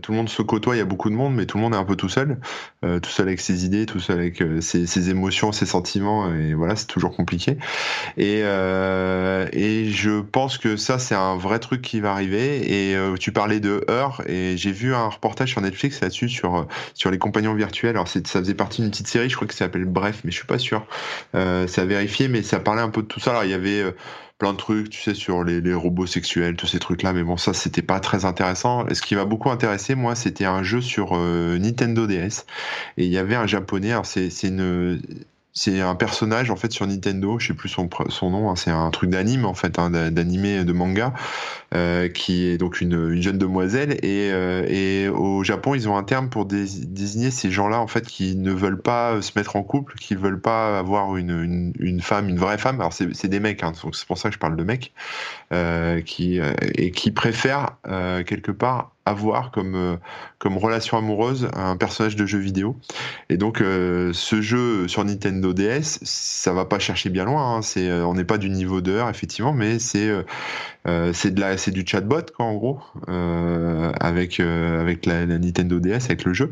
[0.00, 1.74] tout le monde se côtoie, il y a beaucoup de monde, mais tout le monde
[1.74, 2.38] est un peu tout seul,
[2.80, 6.86] tout seul avec ses idées, tout seul avec ses, émotions, ses sentiments, et voilà, c'est
[6.86, 7.58] toujours compliqué.
[8.16, 12.92] Et, et je pense que ça, c'est un vrai truc qui va arriver.
[12.92, 17.10] Et tu parlais de Heure, et j'ai vu un reportage sur Netflix là-dessus sur sur
[17.10, 17.96] les compagnons virtuels.
[17.96, 20.36] Alors ça faisait partie d'une petite série, je crois que ça s'appelle Bref, mais je
[20.36, 20.86] suis pas sûr.
[21.34, 23.30] Euh, ça a vérifié, mais ça parlait un peu de tout ça.
[23.30, 23.92] Alors il y avait euh,
[24.42, 27.54] plein de trucs, tu sais, sur les, robots sexuels, tous ces trucs-là, mais bon, ça
[27.54, 28.84] c'était pas très intéressant.
[28.88, 32.44] Et ce qui m'a beaucoup intéressé, moi, c'était un jeu sur euh, Nintendo DS,
[32.96, 33.92] et il y avait un japonais.
[33.92, 35.00] Alors c'est une
[35.54, 37.88] c'est un personnage en fait sur Nintendo, je sais plus son,
[38.30, 41.12] nom, hein, c'est un truc d'anime en fait, hein, d'animé de manga,
[41.74, 43.92] euh, qui est donc une, une jeune demoiselle.
[44.02, 48.06] Et, euh, et, au Japon ils ont un terme pour désigner ces gens-là en fait
[48.06, 52.38] qui ne veulent pas se mettre en couple, qui veulent pas avoir une, femme, une
[52.38, 52.80] vraie femme.
[52.80, 54.92] Alors c'est des mecs, hein, donc c'est pour ça que je parle de mecs,
[55.52, 56.00] euh,
[56.76, 57.76] et qui préfèrent
[58.24, 59.96] quelque part avoir comme, euh,
[60.38, 62.76] comme relation amoureuse un personnage de jeu vidéo.
[63.28, 67.56] Et donc, euh, ce jeu sur Nintendo DS, ça va pas chercher bien loin.
[67.56, 67.62] Hein.
[67.62, 70.10] C'est, euh, on n'est pas du niveau d'heure, effectivement, mais c'est
[70.84, 72.80] c'est de la, c'est du chatbot, quoi, en gros,
[74.00, 76.50] avec avec la, Nintendo DS, avec le jeu.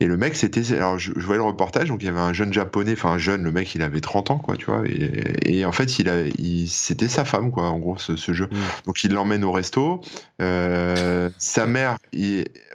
[0.00, 2.52] Et le mec, c'était, alors je, voyais le reportage, donc il y avait un jeune
[2.52, 4.82] japonais, enfin un jeune, le mec, il avait 30 ans, quoi, tu vois.
[4.86, 8.32] Et, et en fait, il a, il, c'était sa femme, quoi, en gros, ce, ce
[8.32, 8.46] jeu.
[8.50, 8.56] Mmh.
[8.86, 10.00] Donc il l'emmène au resto.
[10.38, 11.96] sa mère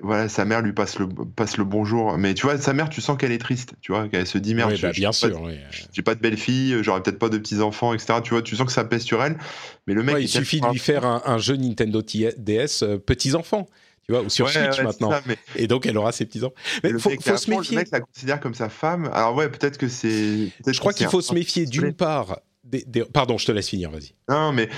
[0.02, 2.18] voilà, sa mère lui passe le, passe le bonjour.
[2.18, 4.54] Mais tu vois, sa mère, tu sens qu'elle est triste, tu vois, qu'elle se dit
[4.54, 5.50] merde, bah, bien sûr,
[5.92, 8.20] j'ai pas de belle-fille, j'aurais peut-être pas de petits-enfants, etc.
[8.24, 9.38] Tu vois, tu sens que ça pèse sur elle.
[9.88, 13.68] Mais le mec, il suffit de lui faire un, jeu Nintendo DS euh, petits-enfants
[14.06, 15.12] tu vois, ou sur Switch maintenant.
[15.56, 16.56] Et donc, elle aura ses petits enfants.
[16.84, 17.78] Mais il faut, faut se méfier.
[17.78, 19.10] Le mec la considère comme sa femme.
[19.14, 20.50] Alors ouais, peut-être que c'est.
[20.68, 22.38] Je crois qu'il faut se méfier d'une part
[23.12, 24.14] Pardon, je te laisse finir, vas-y.
[24.30, 24.70] Non, mais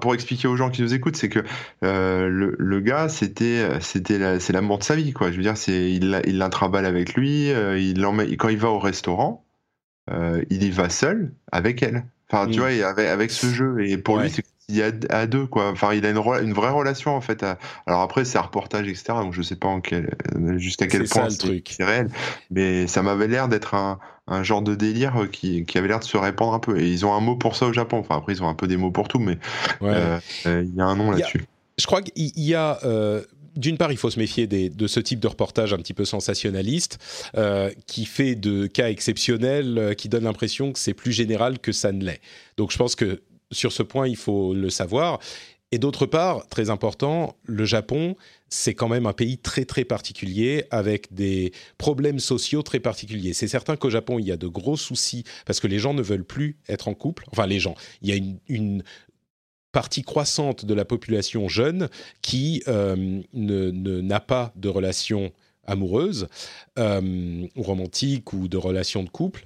[0.00, 1.40] pour expliquer aux gens qui nous écoutent, c'est que
[1.84, 5.30] euh, le, gars, c'était, c'était, c'est l'amour de sa vie, quoi.
[5.30, 7.50] Je veux dire, c'est, il, il l'intraballe avec lui.
[7.50, 8.00] Euh, il
[8.36, 9.44] quand il va au restaurant,
[10.10, 12.04] euh, il y va seul avec elle.
[12.30, 12.62] Enfin, tu mm.
[12.62, 13.84] vois, avec, avec, ce jeu.
[13.84, 15.70] Et pour lui, c'est il y a à deux quoi.
[15.70, 17.44] Enfin, il a une, une vraie relation en fait.
[17.86, 19.04] Alors après, c'est un reportage etc.
[19.08, 20.14] Donc je sais pas en quel...
[20.56, 22.08] jusqu'à quel point c'est réel.
[22.50, 26.04] Mais ça m'avait l'air d'être un, un genre de délire qui, qui avait l'air de
[26.04, 26.80] se répandre un peu.
[26.80, 27.98] Et ils ont un mot pour ça au Japon.
[27.98, 29.38] Enfin, après, ils ont un peu des mots pour tout, mais
[29.82, 31.44] il y a un nom là-dessus.
[31.78, 32.78] Je crois qu'il y a
[33.56, 36.98] d'une part, il faut se méfier de ce type de reportage un petit peu sensationnaliste,
[37.36, 41.72] euh, qui fait de cas exceptionnels, euh, qui donne l'impression que c'est plus général que
[41.72, 42.20] ça ne l'est.
[42.56, 43.20] Donc je pense que
[43.52, 45.18] sur ce point, il faut le savoir.
[45.74, 48.16] Et d'autre part, très important, le Japon,
[48.50, 53.32] c'est quand même un pays très très particulier avec des problèmes sociaux très particuliers.
[53.32, 56.02] C'est certain qu'au Japon, il y a de gros soucis parce que les gens ne
[56.02, 57.24] veulent plus être en couple.
[57.32, 57.74] Enfin, les gens.
[58.02, 58.82] Il y a une
[59.72, 61.88] partie croissante de la population jeune
[62.20, 65.32] qui euh, n'a pas de relation
[65.64, 66.28] amoureuse
[66.78, 69.44] euh, ou romantique ou de relation de couple.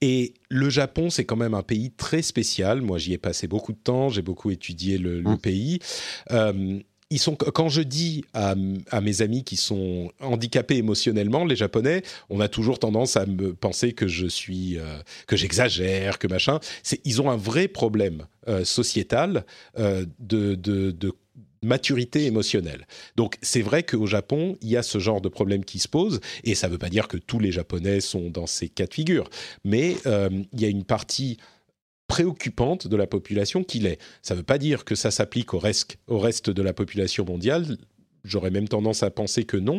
[0.00, 2.82] Et le Japon, c'est quand même un pays très spécial.
[2.82, 5.38] Moi, j'y ai passé beaucoup de temps, j'ai beaucoup étudié le, mmh.
[5.38, 5.78] pays.
[6.30, 6.78] Euh,
[7.10, 12.38] ils sont, quand je dis à, mes amis qui sont handicapés émotionnellement, les Japonais, on
[12.40, 16.60] a toujours tendance à me penser que je suis, euh, que j'exagère, que machin.
[16.82, 19.46] C'est, ils ont un vrai problème euh, sociétal
[19.76, 20.06] de,
[20.54, 21.12] de, de
[21.62, 22.86] maturité émotionnelle.
[23.16, 26.20] Donc c'est vrai qu'au Japon, il y a ce genre de problème qui se pose,
[26.44, 28.94] et ça ne veut pas dire que tous les Japonais sont dans ces cas de
[28.94, 29.28] figure,
[29.64, 31.38] mais il y a une partie
[32.08, 34.00] préoccupante de la population qu'il est.
[34.22, 37.24] Ça ne veut pas dire que ça s'applique au reste, au reste de la population
[37.24, 37.76] mondiale.
[38.24, 39.78] J'aurais même tendance à penser que non.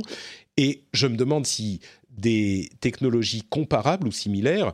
[0.56, 4.74] Et je me demande si des technologies comparables ou similaires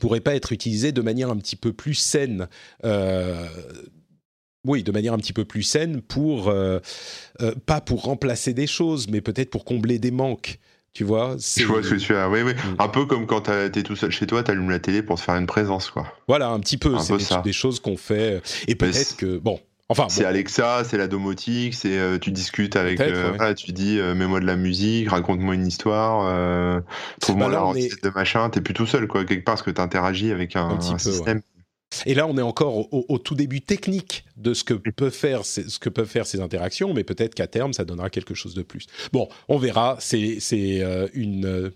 [0.00, 2.48] pourraient pas être utilisées de manière un petit peu plus saine.
[2.84, 3.46] Euh,
[4.64, 6.78] oui, de manière un petit peu plus saine pour euh,
[7.40, 10.58] euh, pas pour remplacer des choses, mais peut-être pour combler des manques.
[10.92, 12.28] Tu vois Je vois ce que tu as.
[12.28, 12.52] Oui, oui.
[12.52, 12.76] Mm.
[12.78, 15.36] Un peu comme quand t'es tout seul chez toi, t'allumes la télé pour te faire
[15.36, 16.06] une présence, quoi.
[16.28, 16.98] Voilà, un petit peu.
[16.98, 18.34] C'est des, choses qu'on fait.
[18.34, 19.38] Euh, et peut-être que.
[19.38, 19.58] Bon.
[19.88, 24.40] Enfin, c'est Alexa, c'est la domotique, c'est euh, tu discutes avec, euh, tu dis mets-moi
[24.40, 26.82] de la musique, raconte-moi une histoire,
[27.20, 28.48] trouve-moi la recette de machin.
[28.48, 31.42] T'es plus tout seul quoi quelque part parce que t'interagis avec un, un, système.
[32.06, 35.78] Et là, on est encore au, tout début technique de ce que, peut faire, ce
[35.78, 38.86] que peuvent faire ces interactions, mais peut-être qu'à terme, ça donnera quelque chose de plus.
[39.12, 39.96] Bon, on verra.
[39.98, 41.72] C'est euh, une,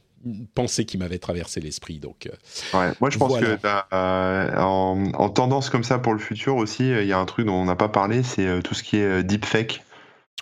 [0.54, 2.00] pensée qui m'avait traversé l'esprit.
[2.00, 6.56] Donc, euh, ouais, moi, je pense que euh, en, tendance comme ça pour le futur
[6.56, 8.96] aussi, il y a un truc dont on n'a pas parlé, c'est tout ce qui
[8.96, 9.84] est deepfake.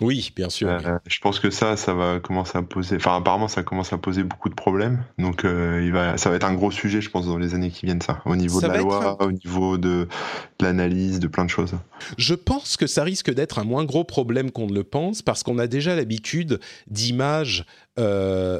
[0.01, 0.69] Oui, bien sûr.
[0.69, 2.97] Euh, je pense que ça, ça va commencer à poser.
[2.97, 5.05] Enfin, apparemment, ça commence à poser beaucoup de problèmes.
[5.17, 7.69] Donc, euh, il va, ça va être un gros sujet, je pense, dans les années
[7.69, 8.21] qui viennent, ça.
[8.25, 10.09] Au niveau de la loi, au niveau de,
[10.59, 11.75] l'analyse, de plein de choses.
[12.17, 15.43] Je pense que ça risque d'être un moins gros problème qu'on ne le pense, parce
[15.43, 17.65] qu'on a déjà l'habitude d'images
[17.97, 18.59] euh,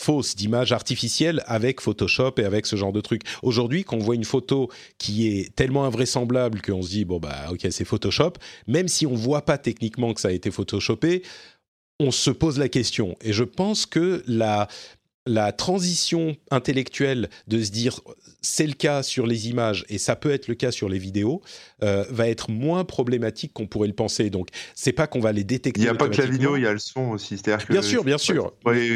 [0.00, 3.22] fausse d'image artificielle avec Photoshop et avec ce genre de truc.
[3.42, 7.48] Aujourd'hui, quand on voit une photo qui est tellement invraisemblable qu'on se dit bon bah
[7.50, 8.32] ok c'est Photoshop,
[8.66, 11.22] même si on voit pas techniquement que ça a été photoshopé,
[11.98, 13.14] on se pose la question.
[13.20, 14.68] Et je pense que la
[15.26, 18.00] la transition intellectuelle de se dire
[18.42, 21.42] c'est le cas sur les images et ça peut être le cas sur les vidéos
[21.82, 24.30] euh, va être moins problématique qu'on pourrait le penser.
[24.30, 25.80] Donc c'est pas qu'on va les détecter.
[25.80, 27.38] Il n'y a pas que la vidéo, il y a le son aussi.
[27.38, 28.52] C'est-à-dire que bien sûr, bien sûr.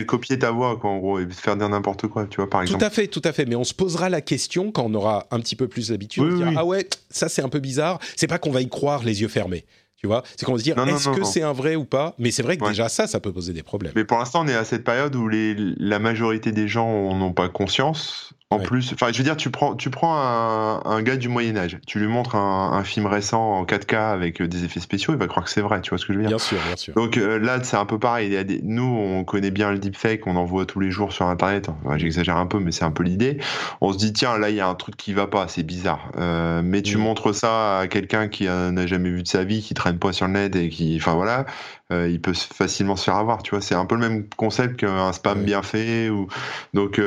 [0.06, 2.80] copier ta voix quoi, en gros et faire dire n'importe quoi, tu vois par exemple.
[2.80, 3.46] Tout à fait, tout à fait.
[3.46, 6.24] Mais on se posera la question quand on aura un petit peu plus d'habitude.
[6.56, 7.98] ah ouais, ça c'est un peu bizarre.
[8.16, 9.64] C'est pas qu'on va y croire les yeux fermés.
[9.96, 12.14] Tu vois, c'est qu'on va se dire est-ce que c'est un vrai ou pas?
[12.18, 13.94] Mais c'est vrai que déjà ça, ça peut poser des problèmes.
[13.96, 17.32] Mais pour l'instant, on est à cette période où les, la majorité des gens n'ont
[17.32, 21.28] pas conscience en plus, enfin, je veux dire, tu prends, tu prends un, gars du
[21.28, 25.14] Moyen Âge, tu lui montres un, film récent en 4K avec euh, des effets spéciaux,
[25.14, 25.80] il va croire que c'est vrai.
[25.80, 26.36] Tu vois ce que je veux dire?
[26.36, 26.94] Bien sûr, bien sûr.
[26.94, 28.28] Donc euh, là, c'est un peu pareil.
[28.28, 30.90] Il y a des, nous, on connaît bien le deepfake, on en voit tous les
[30.90, 31.70] jours sur Internet.
[31.96, 33.38] J'exagère un peu, mais c'est un peu l'idée.
[33.80, 36.10] On se dit, tiens, là, il y a un truc qui va pas, c'est bizarre.
[36.16, 37.00] Euh, mais tu mm.
[37.00, 40.26] montres ça à quelqu'un qui n'a jamais vu de sa vie, qui traîne pas sur
[40.26, 41.46] le net et qui, enfin voilà,
[41.92, 43.42] euh, il peut facilement se faire avoir.
[43.42, 46.10] Tu vois, c'est un peu le même concept qu'un spam bien fait.
[46.10, 46.28] Ou...
[46.74, 47.00] Donc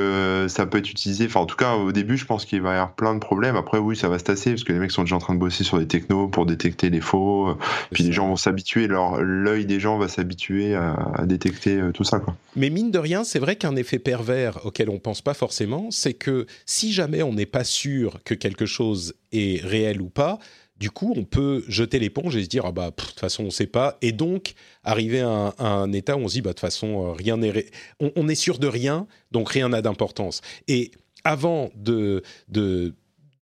[0.47, 1.27] ça peut être utilisé.
[1.37, 3.55] Enfin, en tout cas, au début, je pense qu'il va y avoir plein de problèmes.
[3.55, 5.39] Après, oui, ça va se tasser parce que les mecs sont déjà en train de
[5.39, 7.55] bosser sur des technos pour détecter les faux.
[7.91, 8.87] Puis les gens vont s'habituer.
[8.87, 12.19] L'œil des gens va s'habituer à, détecter euh, tout ça.
[12.19, 12.35] Quoi.
[12.55, 16.15] Mais mine de rien, c'est vrai qu'un effet pervers auquel on pense pas forcément, c'est
[16.15, 20.39] que si jamais on n'est pas sûr que quelque chose est réel ou pas,
[20.79, 23.47] du coup, on peut jeter l'éponge et se dire ah bah de toute façon on
[23.47, 26.53] ne sait pas, et donc arriver à un, état où on se dit bah de
[26.53, 27.65] toute façon euh, rien n'est,
[27.99, 30.41] on, est sûr de rien, donc rien n'a d'importance.
[30.67, 30.91] Et
[31.23, 32.93] avant de de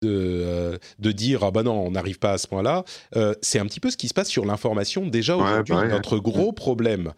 [0.03, 3.67] de, euh, dire ah bah non on n'arrive pas à ce point-là, euh, c'est un
[3.67, 5.75] petit peu ce qui se passe sur l'information déjà aujourd'hui.
[5.75, 7.13] Bah notre gros problème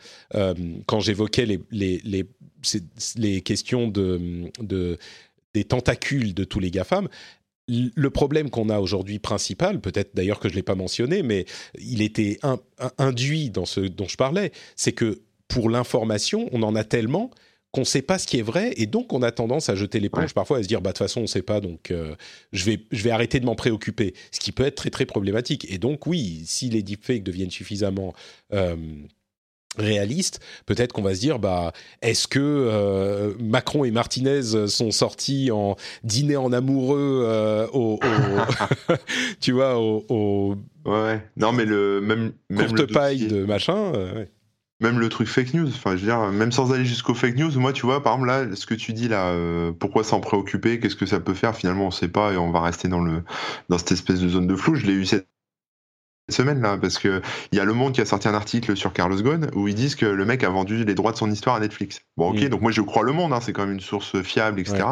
[0.87, 2.27] quand j'évoquais les, les, les,
[3.17, 4.99] les questions de, de
[5.55, 7.09] des tentacules de tous les GAFAM,
[7.69, 11.47] le problème qu'on a aujourd'hui principal, peut-être d'ailleurs que je ne l'ai pas mentionné, mais
[11.79, 12.39] il était
[12.99, 17.31] induit dans ce dont je parlais, c'est que pour l'information, on en a tellement
[17.75, 19.99] qu'on ne sait pas ce qui est vrai et donc on a tendance à jeter
[19.99, 22.15] l'éponge parfois à se dire bah de toute façon on ne sait pas donc euh,
[22.53, 24.15] je vais je vais arrêter de m'en préoccuper.
[24.31, 25.67] Ce qui peut être très très problématique.
[25.69, 28.15] Et donc oui si les deepfakes deviennent suffisamment
[28.53, 28.77] euh,
[29.77, 35.51] réalistes, peut-être qu'on va se dire bah est-ce que euh, Macron et Martinez sont sortis
[35.51, 37.99] en dîner en amoureux au,
[39.41, 40.55] tu vois au,
[40.85, 44.31] ouais non mais le même même courte paille de machin ouais
[44.85, 47.59] même le truc fake news, enfin, je veux dire, même sans aller jusqu'au fake news,
[47.59, 50.79] moi, tu vois, par exemple, là, ce que tu dis là, euh, pourquoi s'en préoccuper,
[50.79, 53.25] qu'est-ce que ça peut faire, finalement, on sait pas et on va rester dans, le,
[53.69, 54.77] dans cette espèce de zone de flou.
[54.77, 55.27] Je l'ai eu cette
[56.31, 57.21] semaine là parce que
[57.53, 59.75] il y a Le Monde qui a sorti un article sur Carlos Ghosn où ils
[59.75, 62.01] disent que le mec a vendu les droits de son histoire à Netflix.
[62.17, 64.59] Bon ok, donc moi je crois Le Monde, hein, c'est quand même une source fiable,
[64.59, 64.85] etc.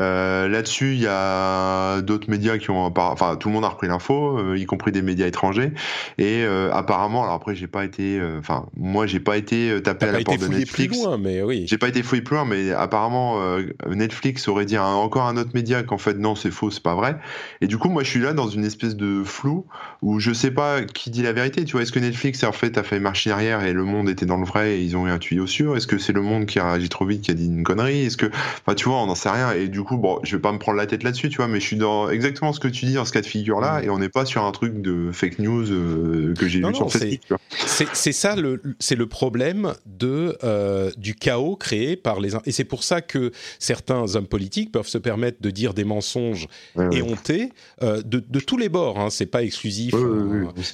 [0.00, 3.88] Euh, là-dessus, il y a d'autres médias qui ont, enfin, tout le monde a repris
[3.88, 5.72] l'info, euh, y compris des médias étrangers.
[6.18, 10.12] Et euh, apparemment, alors après, j'ai pas été, enfin, moi, j'ai pas été tapé à
[10.12, 10.96] la porte de Netflix.
[10.96, 11.64] Plus loin, mais oui.
[11.68, 13.40] J'ai pas été fouillé plus loin, mais apparemment,
[13.88, 17.16] Netflix aurait dit encore un autre média qu'en fait, non, c'est faux, c'est pas vrai.
[17.60, 19.66] Et du coup, moi, je suis là dans une espèce de flou
[20.02, 21.64] où je sais pas qui dit la vérité.
[21.64, 24.26] Tu vois, est-ce que Netflix en fait a fait marche arrière et le monde était
[24.26, 25.76] dans le vrai et ils ont eu un tuyau sûr?
[25.76, 28.06] Est-ce que c'est le monde qui a réagi trop vite qui a dit une connerie?
[28.06, 29.52] Est-ce que, enfin, tu vois, on n'en sait rien.
[29.52, 31.60] Et du coup, bon, je vais pas me prendre la tête là-dessus, tu vois, mais
[31.60, 33.84] je suis dans exactement ce que tu dis dans ce cas de figure-là, mm.
[33.84, 36.90] et on n'est pas sur un truc de fake news euh, que j'ai vu sur
[36.90, 37.40] Facebook.
[37.48, 38.34] C'est ça,
[38.78, 43.32] c'est le problème de euh, du chaos créé par les et c'est pour ça que
[43.58, 46.46] certains hommes politiques peuvent se permettre de dire des mensonges
[46.92, 47.52] éhontés
[47.82, 48.98] euh, de, de, tous les bords.
[48.98, 49.94] Hein, c'est pas exclusif,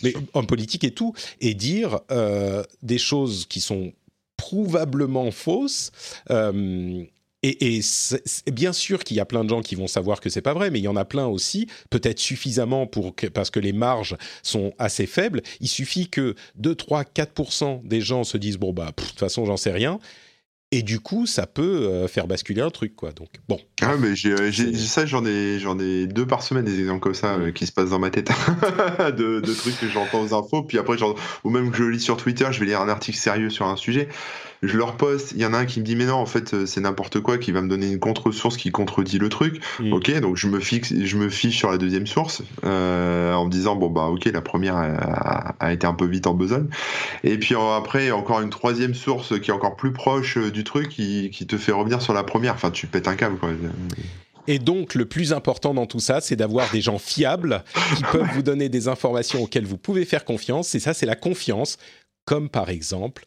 [0.03, 2.01] mais hommes politiques et tout, et dire
[2.83, 3.93] des choses qui sont
[4.37, 5.93] prouvablement fausses.
[7.47, 7.81] Et,
[8.51, 10.71] bien sûr qu'il y a plein de gens qui vont savoir que c'est pas vrai,
[10.71, 14.73] mais il y en a plein aussi, peut-être suffisamment pour parce que les marges sont
[14.79, 15.43] assez faibles.
[15.61, 19.45] Il suffit que 2, 3, 4% des gens se disent bon bah de toute façon
[19.45, 19.99] j'en sais rien.
[20.73, 23.13] Et du coup, ça peut euh, faire basculer un truc, quoi.
[23.13, 23.61] Donc, bon.
[23.81, 27.35] Ah, mais j'ai, ça, j'en ai, j'en ai deux par semaine des exemples comme ça
[27.35, 28.33] euh, qui se passent dans ma tête,
[29.17, 30.65] de, de, trucs que j'entends aux infos.
[30.65, 31.15] Puis après, genre,
[31.45, 33.77] ou même que je lis sur Twitter, je vais lire un article sérieux sur un
[33.77, 34.09] sujet
[34.67, 36.55] je leur poste, il y en a un qui me dit mais non en fait
[36.55, 39.63] euh, c'est n'importe quoi, qui va me donner une contre-source qui contredit le truc.
[39.81, 39.93] Mm.
[39.93, 43.51] Ok, donc je me fixe, je me fiche sur la deuxième source euh, en me
[43.51, 46.69] disant bon bah ok la première a, été un peu vite en besogne.
[47.23, 50.89] Et puis après encore une troisième source qui est encore plus proche euh, du truc
[50.89, 52.55] qui, qui te fait revenir sur la première.
[52.55, 53.51] Enfin tu pètes un câble quoi.
[54.47, 57.65] Et donc, le plus important dans tout ça, c'est d'avoir des gens fiables
[57.97, 60.75] qui peuvent vous donner des informations auxquelles vous pouvez faire confiance.
[60.75, 61.79] Et ça, c'est la confiance,
[62.27, 63.25] comme par exemple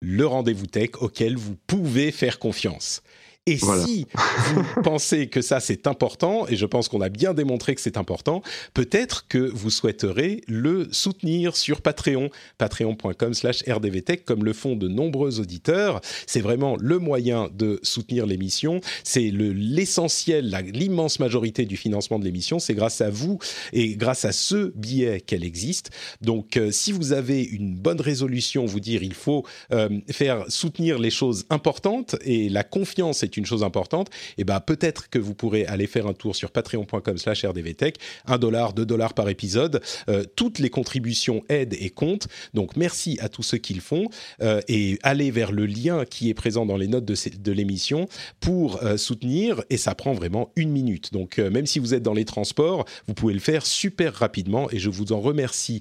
[0.00, 3.02] le rendez-vous tech auquel vous pouvez faire confiance.
[3.50, 4.06] Et si
[4.54, 7.96] vous pensez que ça c'est important, et je pense qu'on a bien démontré que c'est
[7.96, 8.42] important,
[8.74, 14.86] peut-être que vous souhaiterez le soutenir sur Patreon, patreon.com slash rdvtech, comme le font de
[14.86, 16.00] nombreux auditeurs.
[16.26, 18.80] C'est vraiment le moyen de soutenir l'émission.
[19.02, 22.60] C'est l'essentiel, l'immense majorité du financement de l'émission.
[22.60, 23.40] C'est grâce à vous
[23.72, 25.90] et grâce à ce billet qu'elle existe.
[26.20, 31.00] Donc euh, si vous avez une bonne résolution, vous dire il faut euh, faire soutenir
[31.00, 35.18] les choses importantes et la confiance est une chose importante, et eh ben peut-être que
[35.18, 39.80] vous pourrez aller faire un tour sur patreon.com/slash rdvtech, 1 dollar, 2 dollars par épisode.
[40.08, 42.28] Euh, toutes les contributions aident et comptent.
[42.54, 44.08] Donc merci à tous ceux qui le font
[44.42, 48.08] euh, et allez vers le lien qui est présent dans les notes de, l'émission
[48.40, 51.12] pour euh, soutenir et ça prend vraiment une minute.
[51.12, 54.78] Donc même si vous êtes dans les transports, vous pouvez le faire super rapidement et
[54.78, 55.80] je vous en remercie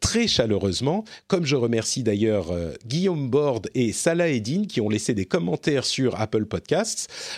[0.00, 2.52] très chaleureusement, comme je remercie d'ailleurs
[2.86, 6.63] Guillaume Borde et Salah Eddin qui ont laissé des commentaires sur Apple Podcast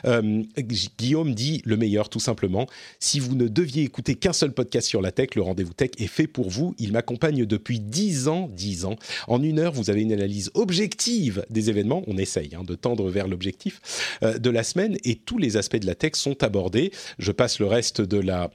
[0.05, 2.67] euh, Guillaume dit le meilleur, tout simplement.
[3.01, 6.07] Si vous ne deviez écouter qu'un seul podcast sur la tech, le rendez-vous tech est
[6.07, 6.75] fait pour vous.
[6.79, 8.97] Il m'accompagne depuis 10 ans, 10 ans.
[9.29, 12.03] En une heure, vous avez une analyse objective des événements.
[12.07, 13.81] On essaye hein, de tendre vers l'objectif
[14.23, 16.93] euh, de la semaine et tous les aspects de la tech sont abordés.
[17.19, 18.51] Je passe le reste de la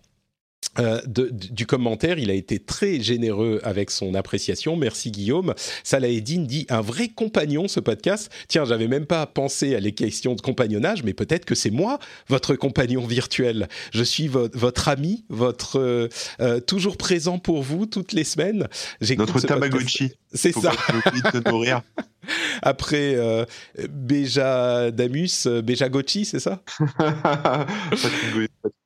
[0.79, 4.77] euh, du commentaire, il a été très généreux avec son appréciation.
[4.77, 5.53] Merci Guillaume.
[5.83, 8.31] Salah Eddin dit un vrai compagnon ce podcast.
[8.47, 11.99] Tiens, j'avais même pas pensé à les questions de compagnonnage, mais peut-être que c'est moi
[12.29, 13.67] votre compagnon virtuel.
[13.91, 16.07] Je suis votre ami, votre euh,
[16.39, 18.67] euh, toujours présent pour vous toutes les semaines.
[19.17, 20.13] Notre Tamagotchi.
[20.33, 20.71] C'est ça.
[22.61, 23.17] Après
[23.89, 26.61] Beja Damus, Beja Gochi, c'est ça?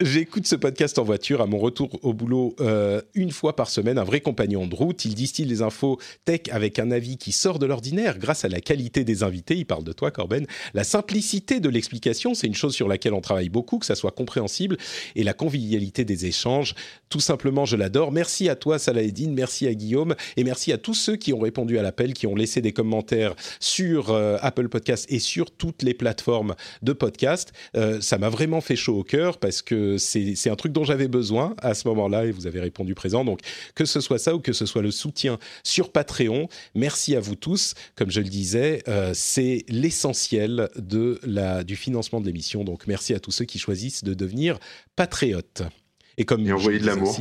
[0.00, 3.96] J'écoute ce podcast en voiture à mon retour au boulot euh, une fois par semaine,
[3.96, 5.04] un vrai compagnon de route.
[5.04, 8.60] Il distille les infos tech avec un avis qui sort de l'ordinaire grâce à la
[8.60, 9.54] qualité des invités.
[9.54, 10.46] Il parle de toi, Corben.
[10.74, 14.10] La simplicité de l'explication, c'est une chose sur laquelle on travaille beaucoup, que ça soit
[14.10, 14.78] compréhensible,
[15.14, 16.74] et la convivialité des échanges.
[17.08, 18.10] Tout simplement, je l'adore.
[18.10, 19.32] Merci à toi, Salahedine.
[19.32, 20.16] Merci à Guillaume.
[20.36, 23.36] Et merci à tous ceux qui ont répondu à l'appel, qui ont laissé des commentaires
[23.60, 27.52] sur euh, Apple Podcast et sur toutes les plateformes de podcast.
[27.76, 31.08] Euh, ça m'a vraiment fait chaud au cœur parce que c'est un truc dont j'avais
[31.08, 33.24] besoin à ce moment-là et vous avez répondu présent.
[33.24, 33.40] Donc,
[33.74, 37.36] que ce soit ça ou que ce soit le soutien sur Patreon, merci à vous
[37.36, 37.74] tous.
[37.94, 42.64] Comme je le disais, euh, c'est l'essentiel de la, du financement de l'émission.
[42.64, 44.58] Donc, merci à tous ceux qui choisissent de devenir
[44.96, 45.62] patriotes.
[46.16, 47.18] Et comme envoyer de l'amour.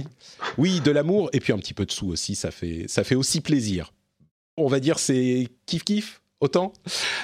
[0.57, 3.16] Oui, de l'amour et puis un petit peu de sous aussi, ça fait, ça fait
[3.16, 3.93] aussi plaisir.
[4.55, 6.74] On va dire c'est kiff kiff autant.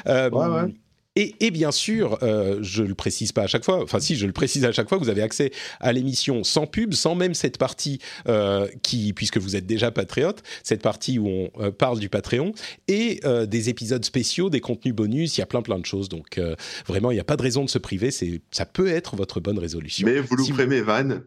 [0.08, 0.74] Euh, ouais, ouais.
[1.16, 4.32] Et, bien sûr, euh, je le précise pas à chaque fois, enfin si, je le
[4.32, 5.52] précise à chaque fois, vous avez accès
[5.82, 10.44] à l'émission sans pub, sans même cette partie euh, qui, puisque vous êtes déjà patriote,
[10.64, 12.54] cette partie où on euh, parle du Patreon,
[12.88, 16.10] et des épisodes spéciaux, des contenus bonus, il y a plein plein de choses.
[16.10, 16.40] Donc
[16.88, 19.40] vraiment, il n'y a pas de raison de se priver, c'est, ça peut être votre
[19.40, 20.08] bonne résolution.
[20.08, 21.24] Mais vous louperez mes vannes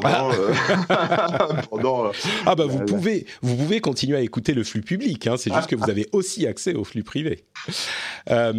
[0.00, 0.30] pendant, ah.
[0.34, 2.10] Euh, pendant euh,
[2.46, 5.66] ah bah vous pouvez vous pouvez continuer à écouter le flux public hein, c'est juste
[5.66, 7.44] que vous avez aussi accès au flux privé.
[8.30, 8.52] Euh,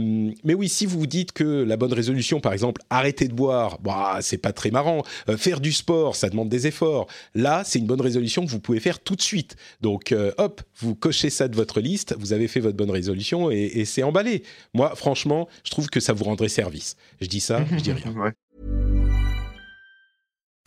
[0.43, 3.79] mais oui si vous vous dites que la bonne résolution par exemple arrêter de boire
[3.81, 5.03] bah c'est pas très marrant.
[5.37, 7.07] Faire du sport ça demande des efforts.
[7.35, 9.55] Là c'est une bonne résolution que vous pouvez faire tout de suite.
[9.81, 13.71] Donc hop vous cochez ça de votre liste vous avez fait votre bonne résolution et,
[13.75, 14.43] et c'est emballé.
[14.73, 16.95] Moi franchement je trouve que ça vous rendrait service.
[17.21, 18.11] Je dis ça je dis rien.
[18.13, 18.31] Ouais.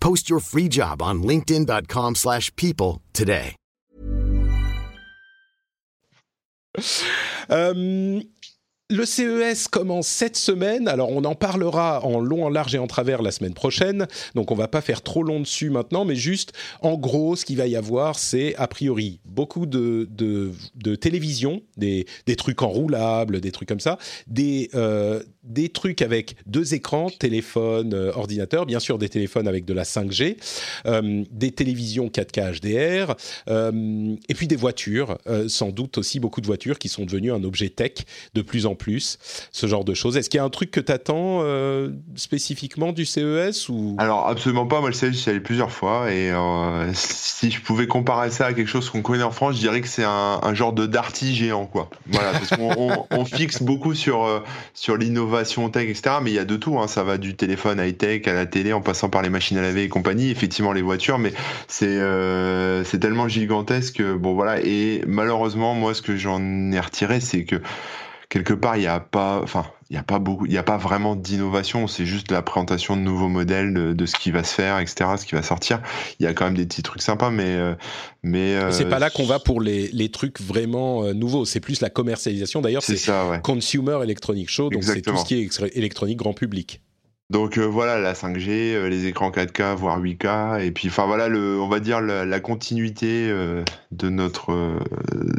[0.00, 3.54] Post your free job on linkedin.com/people today.
[7.48, 8.22] Um,
[8.88, 12.86] Le CES commence cette semaine, alors on en parlera en long, en large et en
[12.86, 16.52] travers la semaine prochaine, donc on va pas faire trop long dessus maintenant, mais juste
[16.82, 22.06] en gros ce qu'il va y avoir c'est a priori beaucoup de, de, télévision, des,
[22.26, 27.94] des, trucs enroulables, des trucs comme ça, des, euh, des trucs avec deux écrans, téléphone,
[27.94, 30.36] euh, ordinateur, bien sûr des téléphones avec de la 5G,
[30.86, 33.14] euh, des télévisions 4K HDR,
[33.48, 35.18] euh, et puis des voitures,
[35.48, 37.92] sans doute aussi beaucoup de voitures qui sont devenues un objet tech
[38.34, 39.18] de plus en plus,
[39.52, 40.16] ce genre de choses.
[40.16, 41.44] Est-ce qu'il y a un truc que tu attends
[42.16, 43.96] spécifiquement du CES ou?
[43.98, 46.32] Alors absolument pas, moi le CES j'y allé plusieurs fois et
[46.94, 49.88] si je pouvais comparer ça à quelque chose qu'on connaît en France, je dirais que
[49.88, 51.90] c'est un, genre de Darty géant quoi.
[52.06, 54.42] Voilà, parce qu'on on, on fixe beaucoup sur,
[54.74, 56.16] sur l'innovation tech, etc.
[56.22, 56.88] Mais il y a de tout, hein.
[56.88, 59.84] ça va du téléphone high-tech à la télé en passant par les machines à laver
[59.84, 61.32] et compagnie, effectivement les voitures, mais
[61.68, 67.44] c'est euh, tellement gigantesque, bon voilà, et malheureusement moi ce que j'en ai retiré c'est
[67.44, 67.60] que
[68.28, 70.64] quelque part, il n'y a pas, enfin, il n'y a pas beaucoup, il n'y a
[70.64, 71.86] pas vraiment d'innovation.
[71.86, 75.10] C'est juste la présentation de nouveaux modèles, de, de, ce qui va se faire, etc.,
[75.16, 75.80] ce qui va sortir.
[76.18, 77.74] Il y a quand même des petits trucs sympas, mais, euh,
[78.24, 78.56] mais.
[78.56, 81.44] Euh, c'est pas là qu'on va pour les, les trucs vraiment euh, nouveaux.
[81.44, 82.62] C'est plus la commercialisation.
[82.62, 83.40] D'ailleurs, c'est ouais.
[83.42, 86.80] Consumer Electronic Show, donc c'est tout ce qui est électronique grand public.
[87.28, 91.26] Donc euh, voilà, la 5G, euh, les écrans 4K, voire 8K, et puis enfin voilà,
[91.26, 94.78] le, on va dire la, la continuité euh, de notre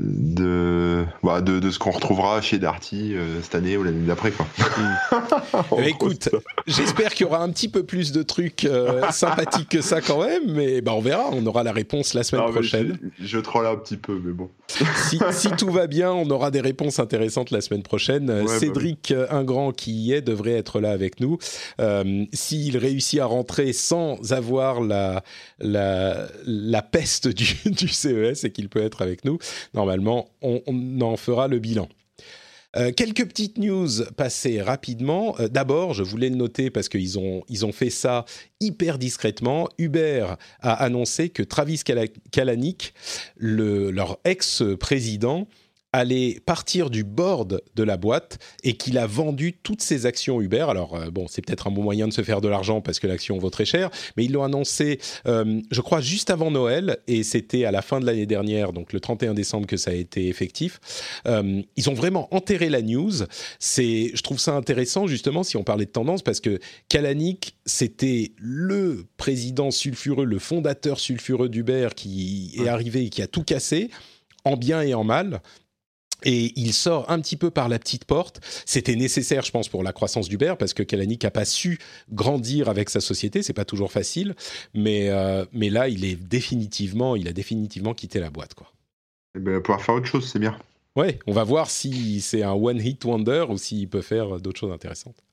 [0.04, 4.46] de, bah, de, de ce qu'on retrouvera chez Darty cette année ou l'année d'après quoi.
[5.78, 6.28] eh écoute,
[6.68, 8.68] j'espère qu'il y aura un petit peu plus de trucs
[9.12, 12.46] sympathiques que ça quand même, mais bah on verra, on aura la réponse la semaine
[12.46, 13.00] non, prochaine.
[13.18, 14.50] Je, je troll un petit peu, mais bon.
[14.68, 18.30] si, si, tout va bien, on aura des réponses intéressantes la semaine prochaine.
[18.30, 19.38] Ouais, Cédric bah oui.
[19.38, 21.38] Ingrand qui y est devrait être là avec nous.
[21.80, 25.24] Euh, s'il réussit à rentrer sans avoir la,
[25.60, 27.46] la, peste du,
[27.88, 29.38] CES et qu'il peut être avec nous,
[29.74, 30.62] normalement, on,
[31.02, 31.88] en fera le bilan.
[32.76, 35.36] Euh, quelques petites news passées rapidement.
[35.40, 38.26] Euh, d'abord, je voulais le noter parce qu'ils ont, ils ont fait ça
[38.60, 39.70] hyper discrètement.
[39.78, 40.28] Uber
[40.62, 41.82] a annoncé que Travis
[42.32, 42.94] Kalanick,
[43.38, 45.48] le, leur ex-président,
[45.98, 50.68] allait partir du board de la boîte et qu'il a vendu toutes ses actions Uber.
[50.70, 53.08] Alors euh, bon, c'est peut-être un bon moyen de se faire de l'argent parce que
[53.08, 57.24] l'action vaut très cher, mais ils l'ont annoncé, euh, je crois, juste avant Noël et
[57.24, 60.28] c'était à la fin de l'année dernière, donc le 31 décembre que ça a été
[60.28, 60.80] effectif.
[61.26, 63.24] Euh, ils ont vraiment enterré la news.
[63.60, 68.34] C'est, je trouve ça intéressant justement si on parlait de tendance parce que Kalanick, c'était
[68.38, 73.90] le président sulfureux, le fondateur sulfureux d'Uber qui est arrivé et qui a tout cassé
[74.44, 75.42] en bien et en mal.
[76.24, 78.42] Et il sort un petit peu par la petite porte.
[78.66, 81.80] C'était nécessaire, je pense, pour la croissance d'Uber, parce que Kalanick n'a pas su
[82.12, 83.44] grandir avec sa société.
[83.44, 84.36] C'est pas toujours facile,
[84.74, 88.72] mais euh, mais là, il est définitivement, il a définitivement quitté la boîte, quoi.
[89.36, 90.58] Et eh ben, pouvoir faire autre chose, c'est bien.
[90.96, 94.60] Ouais, on va voir si c'est un one hit wonder ou s'il peut faire d'autres
[94.60, 95.27] choses intéressantes.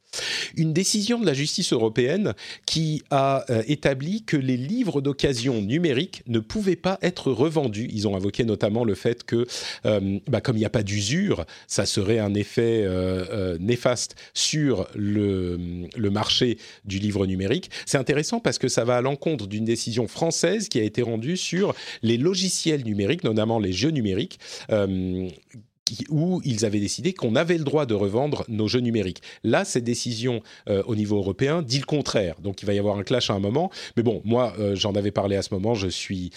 [0.57, 2.35] Une décision de la justice européenne
[2.67, 7.89] qui a euh, établi que les livres d'occasion numériques ne pouvaient pas être revendus.
[7.93, 9.47] Ils ont invoqué notamment le fait que,
[9.87, 14.87] euh, bah, comme il n'y a pas d'usure, ça serait un effet euh, néfaste sur
[14.95, 15.59] le,
[15.97, 17.71] le, marché du livre numérique.
[17.87, 21.37] C'est intéressant parce que ça va à l'encontre d'une décision française qui a été rendue
[21.37, 24.39] sur les logiciels numériques, notamment les jeux numériques
[26.09, 29.23] où ils avaient décidé qu'on avait le droit de revendre nos jeux numériques.
[29.43, 32.37] Là, cette décision euh, au niveau européen dit le contraire.
[32.41, 33.71] Donc il va y avoir un clash à un moment.
[33.97, 35.75] Mais bon, moi, euh, j'en avais parlé à ce moment.
[35.75, 36.31] Je suis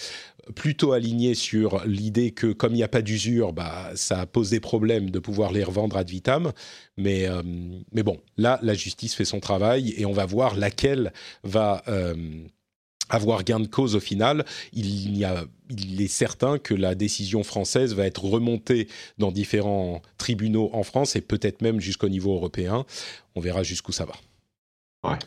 [0.54, 4.60] plutôt aligné sur l'idée que comme il n'y a pas d'usure, bah, ça pose des
[4.60, 6.52] problèmes de pouvoir les revendre ad vitam.
[6.96, 7.42] Mais, euh,
[7.92, 11.12] mais bon, là, la justice fait son travail et on va voir laquelle
[11.44, 11.82] va
[13.08, 17.42] avoir gain de cause au final, il, y a, il est certain que la décision
[17.42, 18.88] française va être remontée
[19.18, 22.84] dans différents tribunaux en France et peut-être même jusqu'au niveau européen.
[23.34, 25.18] On verra jusqu'où ça va.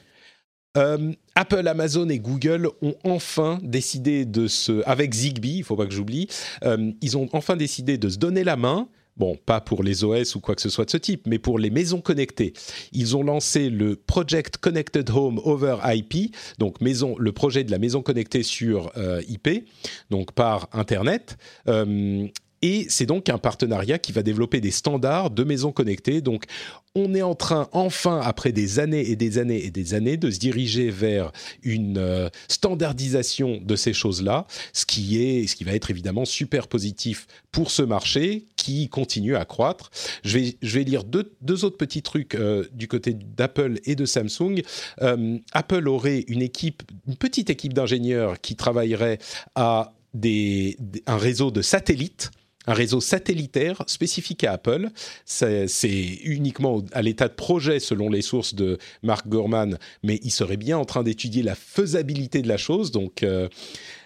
[0.77, 5.85] Euh, Apple, Amazon et Google ont enfin décidé de se, avec Zigbee, il faut pas
[5.85, 6.27] que j'oublie,
[6.63, 8.87] euh, ils ont enfin décidé de se donner la main
[9.21, 11.59] Bon, pas pour les OS ou quoi que ce soit de ce type, mais pour
[11.59, 12.53] les maisons connectées.
[12.91, 17.77] Ils ont lancé le Project Connected Home over IP, donc maison, le projet de la
[17.77, 19.67] maison connectée sur euh, IP,
[20.09, 21.37] donc par Internet.
[21.67, 22.29] Euh,
[22.63, 26.21] et c'est donc un partenariat qui va développer des standards de maisons connectées.
[26.21, 26.45] Donc,
[26.93, 30.29] on est en train, enfin, après des années et des années et des années, de
[30.29, 31.31] se diriger vers
[31.63, 36.67] une euh, standardisation de ces choses-là, ce qui est, ce qui va être évidemment super
[36.67, 39.89] positif pour ce marché qui continue à croître.
[40.23, 43.95] Je vais, je vais lire deux, deux autres petits trucs euh, du côté d'Apple et
[43.95, 44.61] de Samsung.
[45.01, 49.17] Euh, Apple aurait une équipe, une petite équipe d'ingénieurs qui travaillerait
[49.55, 52.29] à des, un réseau de satellites
[52.67, 54.89] un réseau satellitaire spécifique à Apple.
[55.25, 60.57] C'est uniquement à l'état de projet selon les sources de Mark Gurman, mais il serait
[60.57, 62.91] bien en train d'étudier la faisabilité de la chose.
[62.91, 63.49] Donc euh,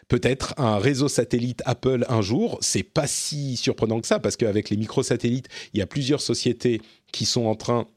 [0.07, 2.57] peut-être un réseau satellite Apple un jour.
[2.61, 6.81] C'est pas si surprenant que ça parce qu'avec les microsatellites, il y a plusieurs sociétés
[7.11, 7.87] qui sont en train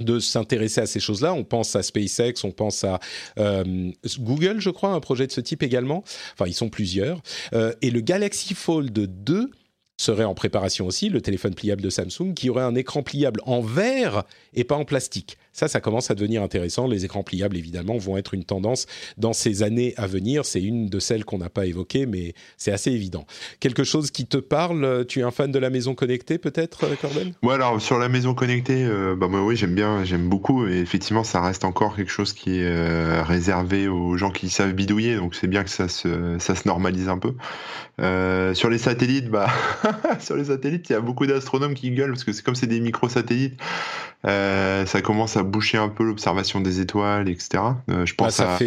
[0.00, 1.32] de s'intéresser à ces choses-là.
[1.32, 3.00] On pense à SpaceX, on pense à
[3.38, 6.04] euh, Google, je crois, un projet de ce type également.
[6.34, 7.22] Enfin, ils sont plusieurs.
[7.54, 9.50] Euh, et le Galaxy Fold 2
[9.98, 13.62] serait en préparation aussi, le téléphone pliable de Samsung, qui aurait un écran pliable en
[13.62, 15.38] verre et pas en plastique.
[15.56, 16.86] Ça, ça commence à devenir intéressant.
[16.86, 18.84] Les écrans pliables, évidemment, vont être une tendance
[19.16, 20.44] dans ces années à venir.
[20.44, 23.26] C'est une de celles qu'on n'a pas évoquées, mais c'est assez évident.
[23.58, 26.94] Quelque chose qui te parle Tu es un fan de la maison connectée, peut-être, euh,
[27.00, 27.32] Corben?
[27.42, 30.66] Ouais, alors sur la maison connectée, euh, bah oui, j'aime bien, j'aime beaucoup.
[30.66, 34.74] Et effectivement, ça reste encore quelque chose qui est euh, réservé aux gens qui savent
[34.74, 35.16] bidouiller.
[35.16, 37.32] Donc c'est bien que ça se, ça se normalise un peu.
[38.54, 39.48] sur les satellites, bah,
[40.20, 42.66] sur les satellites, il y a beaucoup d'astronomes qui gueulent parce que c'est comme c'est
[42.66, 43.58] des micro-satellites.
[44.22, 47.62] ça commence à boucher un peu l'observation des étoiles, etc.
[47.88, 48.58] Euh, je pense à,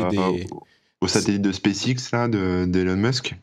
[1.01, 3.35] au satellite de SpaceX là, d'Elon Musk.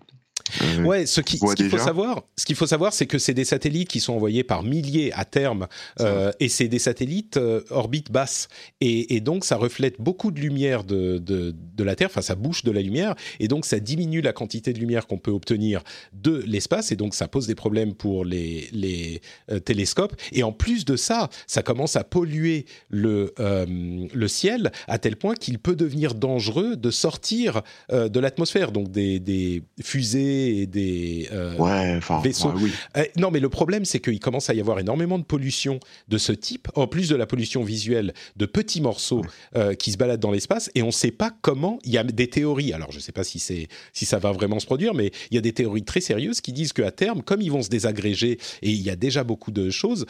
[0.62, 3.88] Euh, ouais, ce qu'il faut savoir, ce qu'il faut savoir, c'est que c'est des satellites
[3.88, 5.66] qui sont envoyés par milliers à terme,
[6.00, 8.48] euh, et c'est des satellites euh, orbite basse,
[8.80, 12.70] et, donc ça reflète beaucoup de lumière de, de, la Terre, enfin ça bouche de
[12.70, 15.82] la lumière, et donc ça diminue la quantité de lumière qu'on peut obtenir
[16.12, 19.20] de l'espace, et donc ça pose des problèmes pour les, les
[19.64, 20.14] télescopes.
[20.32, 25.34] Et en plus de ça, ça commence à polluer le le ciel à tel point
[25.34, 32.00] qu'il peut devenir dangereux de sortir de l'atmosphère, donc des, des fusées et des euh,
[32.22, 32.52] vaisseaux.
[32.96, 36.18] Eh, non, mais le problème, c'est qu'il commence à y avoir énormément de pollution de
[36.18, 39.22] ce type, en plus de la pollution visuelle de petits morceaux
[39.56, 41.78] euh, qui se baladent dans l'espace, et on ne sait pas comment.
[41.84, 44.60] Il y a des théories, alors je ne sais pas si, si ça va vraiment
[44.60, 47.40] se produire, mais il y a des théories très sérieuses qui disent qu'à terme, comme
[47.40, 50.06] ils vont se désagréger, et il y a déjà beaucoup de choses,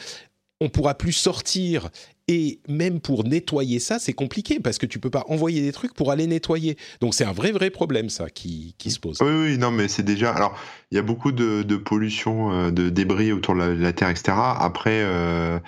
[0.59, 1.89] on pourra plus sortir
[2.27, 5.93] et même pour nettoyer ça, c'est compliqué parce que tu peux pas envoyer des trucs
[5.93, 6.77] pour aller nettoyer.
[6.99, 9.21] Donc c'est un vrai vrai problème ça qui, qui se pose.
[9.21, 10.31] Oui, oui, non, mais c'est déjà.
[10.31, 10.57] Alors,
[10.91, 14.33] il y a beaucoup de, pollution, euh, de débris autour de la, Terre, etc.
[14.37, 15.59] Après, euh,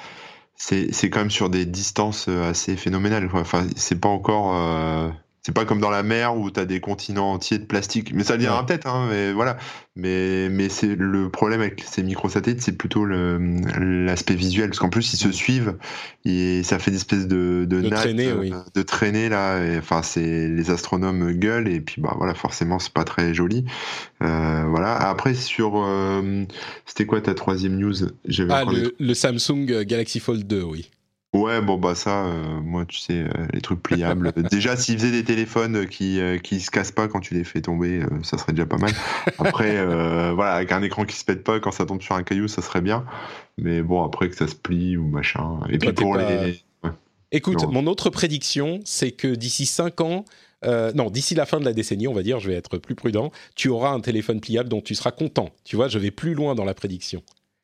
[0.56, 3.30] c'est quand même sur des distances euh, assez phénoménales.
[3.34, 4.54] Enfin, c'est pas encore.
[5.42, 8.14] C'est pas comme dans la mer où tu as des continents entiers de plastique.
[8.14, 9.58] Mais ça viendra peut-être, hein, mais voilà.
[9.96, 14.70] Mais, mais c'est le problème avec ces microsatellites, c'est plutôt l'aspect visuel.
[14.70, 15.78] Parce qu'en plus, ils se suivent
[16.26, 19.60] et ça fait des espèces de, de, de traîner, euh, de traîner là.
[19.78, 23.66] enfin, c'est les astronomes gueulent et puis bah voilà, forcément, c'est pas très joli.
[24.22, 24.96] Euh, voilà.
[24.96, 25.74] Après, sur.
[25.76, 26.44] Euh,
[26.86, 27.96] c'était quoi ta troisième news?
[28.50, 30.90] Ah, le, le Samsung Galaxy Fold 2, oui.
[31.32, 34.34] Ouais, bon bah ça, euh, moi tu sais, euh, les trucs pliables.
[34.50, 37.62] déjà, s'ils faisaient des téléphones qui euh, qui se cassent pas quand tu les fais
[37.62, 38.92] tomber, ça serait déjà pas mal.
[39.38, 39.86] Après,
[40.34, 42.64] voilà, avec un écran qui se pète pas quand ça tombe sur un caillou, ça
[42.64, 43.06] serait bien.
[43.60, 45.60] Mais bon, après que ça se plie ou machin.
[45.70, 46.64] Et puis pour les.
[47.32, 50.26] Écoute, mon autre prédiction, c'est que d'ici 5 ans,
[50.64, 53.32] non, d'ici la fin de la décennie, on va dire, je vais être plus prudent,
[53.54, 55.52] tu auras un téléphone pliable dont tu seras content.
[55.64, 57.22] Tu vois, je vais plus loin dans la prédiction.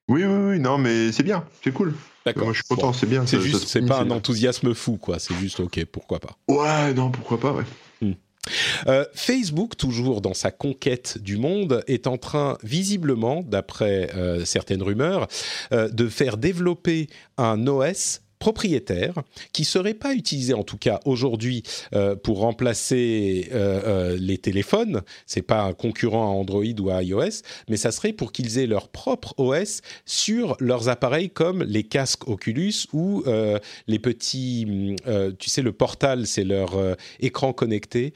[0.08, 1.94] Oui, oui, oui, non, mais c'est bien, c'est cool.
[2.26, 2.46] D'accord.
[2.46, 3.26] Moi, je suis content, c'est bien.
[3.26, 5.20] C'est juste, c'est pas un enthousiasme fou, quoi.
[5.20, 6.38] C'est juste, ok, pourquoi pas.
[6.48, 7.64] Ouais, non, pourquoi pas, ouais.
[8.02, 8.14] Hmm.
[8.88, 14.82] Euh, Facebook, toujours dans sa conquête du monde, est en train, visiblement, d'après euh, certaines
[14.82, 15.28] rumeurs,
[15.72, 19.16] euh, de faire développer un OS propriétaire
[19.54, 21.64] qui serait pas utilisé en tout cas aujourd'hui
[21.96, 23.82] euh, pour remplacer euh,
[24.14, 25.02] euh, les téléphones.
[25.26, 28.68] C'est pas un concurrent à Android ou à iOS, mais ça serait pour qu'ils aient
[28.68, 33.24] leur propre OS sur leurs appareils comme les casques Oculus ou
[33.88, 34.96] les petits,
[35.40, 36.78] tu sais, le portal, c'est leur
[37.20, 38.14] écran connecté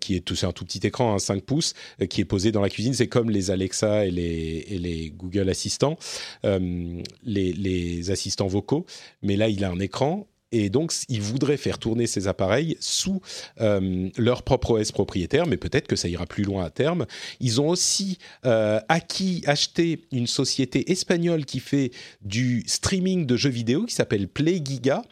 [0.00, 1.72] qui est tout, c'est un tout petit écran, un 5 pouces,
[2.10, 2.92] qui est posé dans la cuisine.
[2.92, 5.96] C'est comme les Alexa et les, Google Assistants,
[6.44, 8.84] les, les assistants vocaux,
[9.22, 13.20] mais là il a un écran et donc ils voudraient faire tourner ces appareils sous
[13.60, 17.06] euh, leur propre OS propriétaire, mais peut-être que ça ira plus loin à terme.
[17.40, 21.90] Ils ont aussi euh, acquis, acheté une société espagnole qui fait
[22.20, 25.02] du streaming de jeux vidéo qui s'appelle PlayGiga.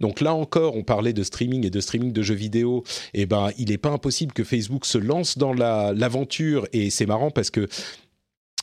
[0.00, 2.82] Donc là encore, on parlait de streaming et de streaming de jeux vidéo.
[3.14, 6.66] Et eh ben, il n'est pas impossible que Facebook se lance dans l'aventure.
[6.72, 7.68] et c'est marrant parce que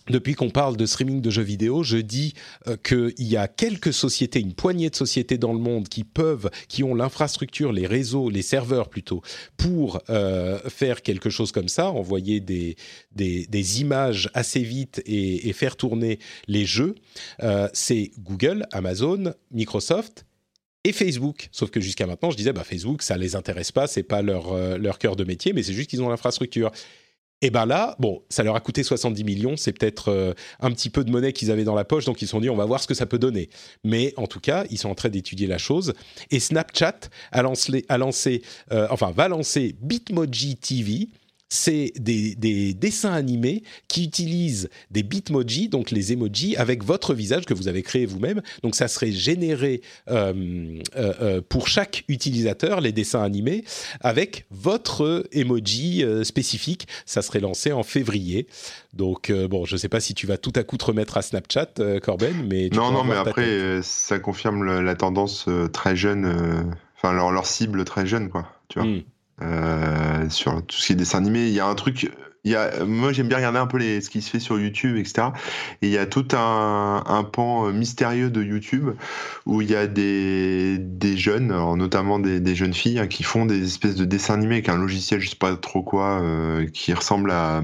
[0.10, 2.34] depuis qu'on parle de streaming de jeux vidéo, je dis
[2.68, 6.50] euh, qu'il y a quelques sociétés, une poignée de sociétés dans le monde qui peuvent,
[6.68, 9.22] qui ont l'infrastructure, les réseaux, les serveurs plutôt,
[9.58, 12.76] pour euh, faire quelque chose comme ça, envoyer des,
[13.16, 16.96] des, images assez vite et, faire tourner les jeux.
[17.42, 20.26] Euh, c'est Google, Amazon, Microsoft
[20.84, 21.48] et Facebook.
[21.52, 24.78] Sauf que jusqu'à maintenant, je disais, bah, Facebook, ça les intéresse pas, c'est pas leur,
[24.78, 26.72] leur cœur de métier, mais c'est juste qu'ils ont l'infrastructure.
[27.46, 30.90] Et ben là, bon, ça leur a coûté 70 millions, c'est peut-être euh, un petit
[30.90, 32.66] peu de monnaie qu'ils avaient dans la poche, donc ils se sont dit on va
[32.66, 33.50] voir ce que ça peut donner.
[33.84, 35.94] Mais en tout cas, ils sont en train d'étudier la chose.
[36.32, 38.42] Et Snapchat a lancé, a lancé
[38.72, 41.10] euh, va lancer Bitmoji TV,
[41.56, 47.54] c'est des, dessins animés qui utilisent des bitmojis, donc les emojis, avec votre visage que
[47.54, 48.42] vous avez créé vous-même.
[48.62, 53.64] Donc ça serait généré euh, euh, euh, pour chaque utilisateur, les dessins animés,
[54.02, 56.88] avec votre emoji spécifique.
[57.06, 58.48] Ça serait lancé en février.
[58.94, 61.22] Donc bon, je ne sais pas si tu vas tout à coup te remettre à
[61.22, 62.70] Snapchat, Corben, mais...
[62.70, 68.30] non, non, mais après, ça confirme la tendance très jeune, enfin leur, cible très jeune,
[68.30, 68.48] quoi.
[68.68, 68.88] Tu vois.
[68.88, 69.02] Hmm.
[69.42, 71.48] Euh, sur tout ce qui est dessin animé.
[71.48, 72.10] Il y a un truc,
[72.46, 74.58] il y a, moi j'aime bien regarder un peu les, ce qui se fait sur
[74.58, 75.28] YouTube, etc.
[75.82, 78.92] Et il y a tout un, un pan mystérieux de YouTube
[79.46, 83.46] où il y a des, des jeunes, notamment des, des, jeunes filles, hein, qui font
[83.46, 86.94] des espèces de dessins animés avec un logiciel, je sais pas trop quoi, euh, qui
[86.94, 87.62] ressemble à,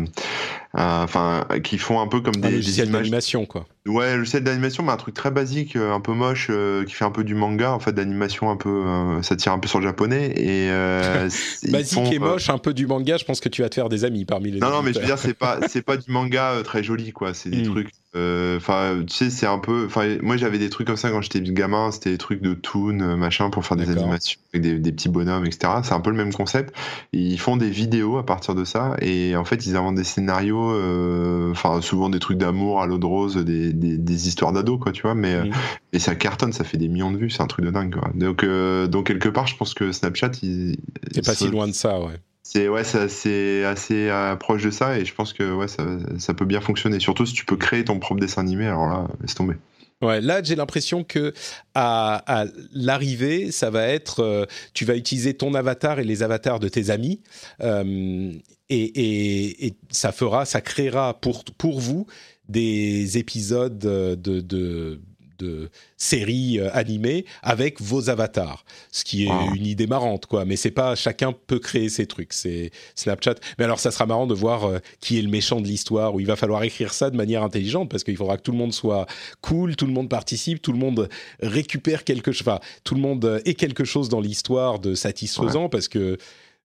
[0.74, 3.66] enfin, qui font un peu comme des, des images d'animation, quoi.
[3.88, 6.94] Ouais, le set d'animation, mais un truc très basique, euh, un peu moche, euh, qui
[6.94, 9.68] fait un peu du manga, en fait, d'animation un peu, euh, ça tire un peu
[9.68, 10.70] sur le japonais et
[11.72, 13.18] basique et moche, un peu du manga.
[13.18, 14.60] Je pense que tu vas te faire des amis parmi les.
[14.60, 17.34] Non, non, mais je veux dire, c'est pas, c'est pas du manga très joli, quoi.
[17.34, 17.72] C'est des hmm.
[17.72, 19.86] trucs euh, enfin, tu sais, c'est un peu.
[19.86, 21.92] Enfin, moi, j'avais des trucs comme ça quand j'étais gamin.
[21.92, 25.46] C'était des trucs de toon, euh, machin, pour faire des animations avec des, petits bonhommes,
[25.46, 25.76] etc.
[25.84, 26.76] C'est un peu le même concept.
[27.14, 30.72] Ils font des vidéos à partir de ça, et en fait, ils inventent des scénarios.
[30.72, 34.92] Euh, enfin, souvent des trucs d'amour à l'eau de rose, des, des, histoires d'ados, quoi,
[34.92, 35.16] tu vois.
[35.16, 35.52] Mais mmh.
[35.94, 37.30] et ça cartonne, ça fait des millions de vues.
[37.30, 38.10] C'est un truc de dingue, quoi.
[38.14, 38.46] Donc,
[38.90, 40.76] donc quelque part, je pense que Snapchat, il.
[41.14, 42.20] C'est pas si loin de ça, ouais
[42.54, 46.44] c'est ouais, c'est assez euh, proche de ça et je pense que ouais, ça, peut
[46.44, 47.00] bien fonctionner.
[47.00, 49.56] Surtout si tu peux créer ton propre dessin animé, alors là, laisse tomber.
[50.02, 51.34] Ouais, là j'ai l'impression que
[51.76, 56.68] à, l'arrivée, ça va être, euh, tu vas utiliser ton avatar et les avatars de
[56.68, 57.22] tes amis,
[57.62, 58.34] euh,
[58.70, 62.06] et, ça fera, ça créera pour pour vous
[62.50, 65.00] des épisodes de, de
[65.42, 70.46] de séries euh, animées avec vos avatars, ce qui est une idée marrante, quoi.
[70.46, 73.36] Mais c'est pas chacun peut créer ses trucs, c'est Snapchat.
[73.58, 76.20] Mais alors, ça sera marrant de voir euh, qui est le méchant de l'histoire, où
[76.20, 78.74] il va falloir écrire ça de manière intelligente, parce qu'il faudra que tout le monde
[78.74, 79.06] soit
[79.42, 81.10] cool, tout le monde participe, tout le monde
[81.42, 85.88] récupère quelque chose, enfin, tout le monde ait quelque chose dans l'histoire de satisfaisant, parce
[85.88, 86.18] que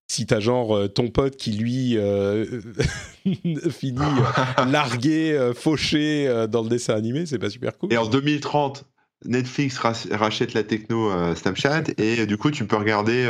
[0.07, 2.61] si t'as genre euh, ton pote qui lui euh,
[3.69, 7.91] finit euh, largué, fauché dans le dessin animé, c'est pas super cool.
[7.91, 8.85] Et en 2030,
[9.25, 13.23] Netflix rachète la techno Snapchat et du coup tu peux regarder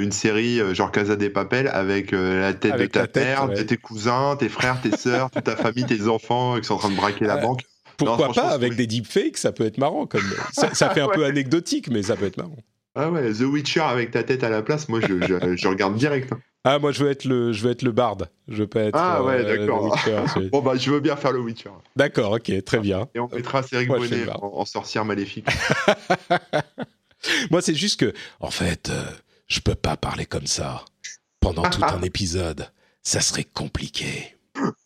[0.00, 4.36] une série genre Casa des Papel avec la tête de ta mère, de tes cousins,
[4.38, 7.26] tes frères, tes sœurs, toute ta famille, tes enfants qui sont en train de braquer
[7.26, 7.62] la banque.
[7.98, 11.90] Pourquoi pas avec des deepfakes, ça peut être marrant comme ça, fait un peu anecdotique
[11.90, 12.56] mais ça peut être marrant.
[12.94, 15.20] Ah ouais, The Witcher avec ta tête à la place, moi je,
[15.56, 16.32] je, regarde direct.
[16.32, 16.40] Hein.
[16.64, 18.16] Ah moi je veux être le je veux être le bard,
[18.48, 19.96] je veux pas être Ah ouais, euh, d'accord.
[20.52, 21.70] bon bah je veux bien faire le Witcher.
[21.96, 23.08] D'accord, OK, très bien.
[23.14, 25.46] Et on mettra Cédric Bonnet en, sorcière maléfique.
[27.50, 29.04] moi c'est juste que en fait, euh,
[29.46, 30.84] je peux pas parler comme ça
[31.40, 32.68] pendant tout un épisode.
[33.02, 34.36] Ça serait compliqué.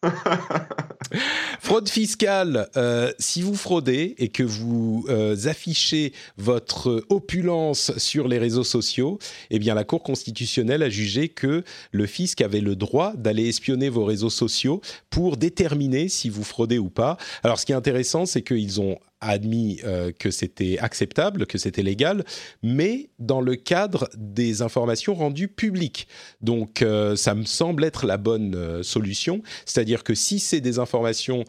[1.61, 8.39] Fraude fiscale, euh, si vous fraudez et que vous euh, affichez votre opulence sur les
[8.39, 9.18] réseaux sociaux,
[9.51, 13.89] eh bien la Cour constitutionnelle a jugé que le fisc avait le droit d'aller espionner
[13.89, 17.16] vos réseaux sociaux pour déterminer si vous fraudez ou pas.
[17.43, 21.83] Alors ce qui est intéressant, c'est qu'ils ont admis euh, que c'était acceptable, que c'était
[21.83, 22.25] légal,
[22.62, 26.09] mais dans le cadre des informations rendues publiques.
[26.41, 30.79] Donc euh, ça me semble être la bonne euh, solution, c'est-à-dire que si c'est des
[30.79, 31.45] informations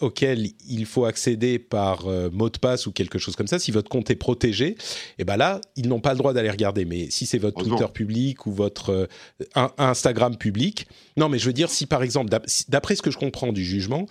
[0.00, 3.88] auxquelles il faut accéder par mot de passe ou quelque chose comme ça, si votre
[3.88, 4.76] compte est protégé, et
[5.20, 6.84] eh ben là, ils n'ont pas le droit d'aller regarder.
[6.84, 9.08] Mais si c'est votre Twitter public ou votre
[9.78, 10.86] Instagram public,
[11.16, 12.30] non, mais je veux dire, si par exemple,
[12.68, 14.06] d'après ce que je comprends du jugement,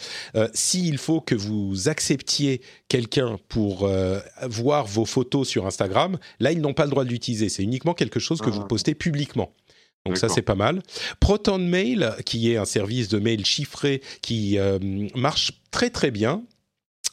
[0.54, 6.62] s'il faut que vous acceptiez quelqu'un pour euh, voir vos photos sur Instagram, là, ils
[6.62, 7.50] n'ont pas le droit de l'utiliser.
[7.50, 8.68] C'est uniquement quelque chose que vous ah.
[8.68, 9.52] postez publiquement.
[10.06, 10.84] Donc ça, c'est pas mal.
[11.20, 14.78] Proton Mail, qui est un service de mail chiffré qui euh,
[15.16, 16.44] marche très très bien,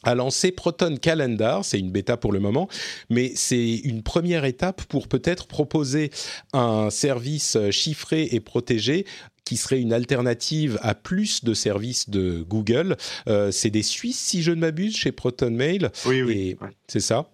[0.04, 2.68] a lancé Proton Calendar, c'est une bêta pour le moment,
[3.08, 6.10] mais c'est une première étape pour peut-être proposer
[6.52, 9.06] un service chiffré et protégé
[9.44, 12.96] qui serait une alternative à plus de services de Google.
[13.28, 15.90] Euh, c'est des Suisses, si je ne m'abuse, chez Proton Mail.
[16.06, 16.56] Oui, oui.
[16.86, 17.30] C'est ça.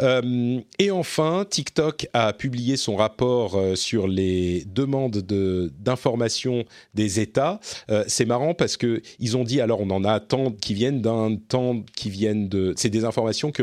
[0.00, 7.60] Euh, et enfin, TikTok a publié son rapport euh, sur les demandes d'informations des États.
[8.06, 11.36] c'est marrant parce que ils ont dit, alors on en a tant qui viennent d'un
[11.36, 12.74] temps qui viennent de...
[12.76, 13.62] C'est des informations que,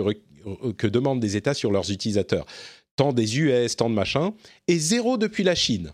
[0.77, 2.45] que demandent des États sur leurs utilisateurs.
[2.95, 4.33] Tant des US, tant de machin,
[4.67, 5.91] et zéro depuis la Chine.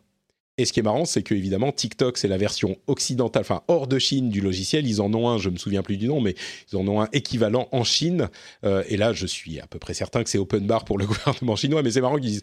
[0.57, 3.87] Et ce qui est marrant, c'est que évidemment TikTok, c'est la version occidentale, enfin hors
[3.87, 4.87] de Chine du logiciel.
[4.87, 6.35] Ils en ont un, je me souviens plus du nom, mais
[6.71, 8.29] ils en ont un équivalent en Chine.
[8.63, 11.05] Euh, et là, je suis à peu près certain que c'est open bar pour le
[11.07, 11.83] gouvernement chinois.
[11.83, 12.39] Mais c'est marrant qu'ils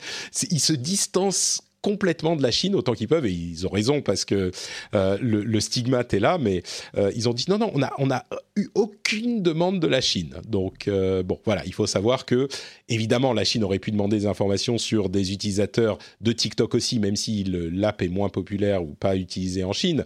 [0.50, 4.24] ils se distancent complètement de la Chine autant qu'ils peuvent et ils ont raison parce
[4.24, 4.52] que
[4.94, 6.62] euh, le, stigmate est là mais
[6.96, 8.24] euh, ils ont dit non non on a on a
[8.56, 10.36] eu aucune demande de la Chine.
[10.48, 12.48] Donc euh, bon voilà il faut savoir que
[12.88, 17.16] évidemment la Chine aurait pu demander des informations sur des utilisateurs de TikTok aussi même
[17.16, 20.04] si l'app est moins populaire ou pas utilisée en Chine.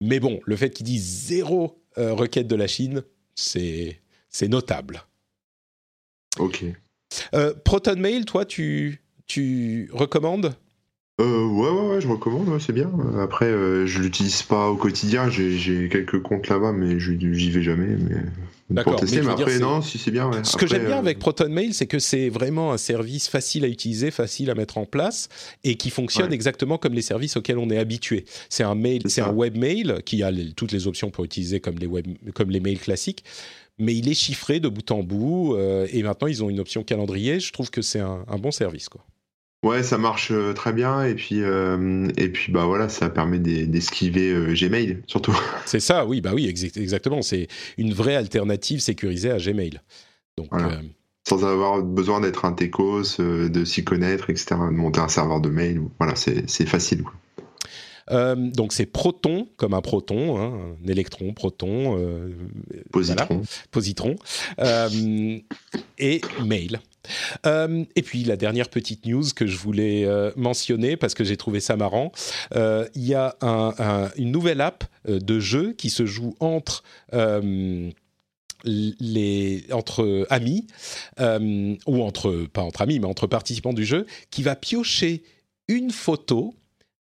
[0.00, 3.02] Mais bon le fait qu'ils disent zéro requête de la Chine
[3.36, 5.04] c'est c'est notable.
[6.38, 6.64] Ok.
[7.64, 10.56] Proton Mail toi tu tu recommandes?
[11.20, 12.90] Euh, ouais, ouais, ouais, je recommande, c'est bien.
[13.20, 17.96] Après, euh, je l'utilise pas au quotidien, j'ai quelques comptes là-bas, mais j'y vais jamais.
[17.96, 18.16] Mais...
[18.70, 19.00] D'accord.
[19.02, 20.30] Mais, mais, après, non, si c'est bien.
[20.44, 23.64] Ce que j'aime bien euh, avec Proton Mail, c'est que c'est vraiment un service facile
[23.64, 25.28] à utiliser, facile à mettre en place
[25.64, 28.26] et qui fonctionne exactement comme les services auxquels on est habitué.
[28.50, 31.86] C'est un mail, c'est un webmail qui a toutes les options pour utiliser comme les
[31.86, 33.24] web, comme les mails classiques.
[33.78, 36.82] Mais il est chiffré de bout en bout euh, et maintenant ils ont une option
[36.82, 37.40] calendrier.
[37.40, 39.04] Je trouve que c'est un, un bon service, quoi.
[39.64, 43.40] Ouais, ça marche euh, très bien et puis euh, et puis bah voilà, ça permet
[43.40, 45.36] d'esquiver euh, Gmail surtout.
[45.66, 47.22] C'est ça, oui, bah oui, exactement.
[47.22, 49.80] C'est une vraie alternative sécurisée à Gmail.
[50.36, 50.50] Donc
[51.28, 55.50] sans avoir besoin d'être un techos, de s'y connaître, etc., de monter un serveur de
[55.50, 55.82] mail.
[55.98, 57.02] Voilà, c'est facile.
[58.08, 62.00] donc c'est proton comme un proton, hein, un électron, proton,
[62.92, 63.42] positron,
[63.72, 64.16] positron
[65.98, 66.80] et mail.
[67.46, 71.36] Euh, et puis la dernière petite news que je voulais euh, mentionner parce que j'ai
[71.36, 72.12] trouvé ça marrant,
[72.54, 73.36] euh, il y a
[74.16, 76.82] une nouvelle app de jeu qui se joue entre
[78.64, 80.66] les entre amis
[81.20, 85.22] ou entre pas entre amis mais entre participants du jeu qui va piocher
[85.68, 86.54] une photo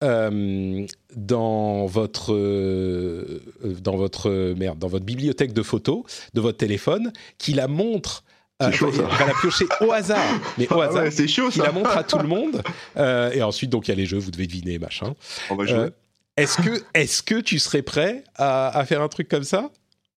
[0.01, 2.33] dans votre
[3.81, 8.25] dans votre merde dans votre bibliothèque de photos de votre téléphone qui la montre
[8.73, 9.03] Chaud, ça.
[9.11, 10.19] Il va la piocher au hasard,
[10.59, 11.03] mais au Ah hasard.
[11.05, 11.65] ouais, c'est chaud Il ça.
[11.65, 12.63] la montre à tout le monde.
[12.97, 15.15] Euh, et ensuite, donc, il y a les jeux, vous devez deviner, machin.
[15.51, 15.79] On va jouer.
[15.79, 15.91] Euh,
[16.37, 19.71] est-ce que, est que tu serais prêt à, à faire un truc comme ça?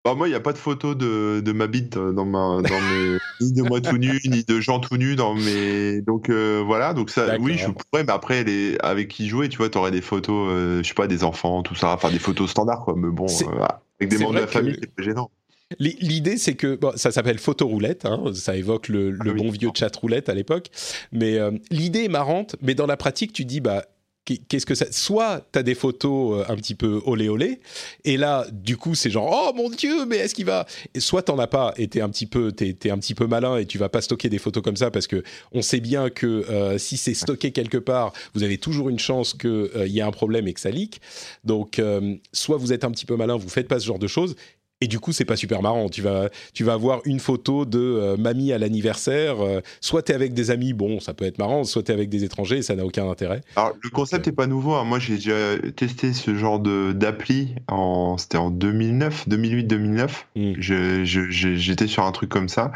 [0.06, 2.62] Bah, moi, il n'y a pas de photo de, de ma bite euh, dans, ma,
[2.62, 3.18] dans mes.
[3.42, 6.02] ni de moi tout nu, ni de gens tout nus dans mes.
[6.02, 8.78] Donc euh, voilà, donc ça, oui, je pourrais, mais après, les...
[8.82, 11.64] avec qui jouer, tu vois, tu aurais des photos, euh, je sais pas, des enfants,
[11.64, 12.96] tout ça, enfin des photos standards, quoi.
[12.98, 13.66] Mais bon, euh,
[14.02, 15.32] avec des membres de la famille, que- c'est pas gênant.
[15.80, 19.42] L'i- L'idée, c'est que bon, ça s'appelle photoroulette, hein, ça évoque le, le Ah oui.
[19.44, 20.68] bon vieux chat roulette à l'époque.
[21.12, 23.86] Mais euh, l'idée est marrante, mais dans la pratique, tu dis bah
[24.26, 27.60] qu'est- qu'est-ce que ça Soit tu as des photos euh, un petit peu olé olé,
[28.06, 31.24] et là, du coup, c'est genre oh mon dieu, mais est-ce qu'il va et Soit
[31.24, 33.78] t'en as pas, et t'es un petit peu t'es un petit peu malin et tu
[33.78, 36.96] vas pas stocker des photos comme ça parce que on sait bien que euh, si
[36.98, 40.54] c'est stocké quelque part, vous avez toujours une chance qu'il y ait un problème et
[40.54, 41.02] que ça leak.
[41.44, 44.08] Donc, euh, soit vous êtes un petit peu malin, vous faites pas ce genre de
[44.08, 44.36] choses.
[44.82, 45.88] Et du coup, c'est pas super marrant.
[45.88, 49.40] Tu vas, tu vas avoir une photo de euh, mamie à l'anniversaire.
[49.42, 51.64] euh, soit t'es avec des amis, bon, ça peut être marrant.
[51.64, 53.42] Soit t'es avec des étrangers, et ça n'a aucun intérêt.
[53.56, 54.74] Alors, le concept est pas nouveau.
[54.74, 54.84] hein.
[54.84, 57.56] Moi, j'ai déjà testé ce genre d'appli.
[57.70, 58.18] En...
[58.18, 60.10] C'était en 2009, 2008-2009.
[60.36, 60.52] Mm.
[60.60, 62.74] Je- je- je- J'étais sur un truc comme ça.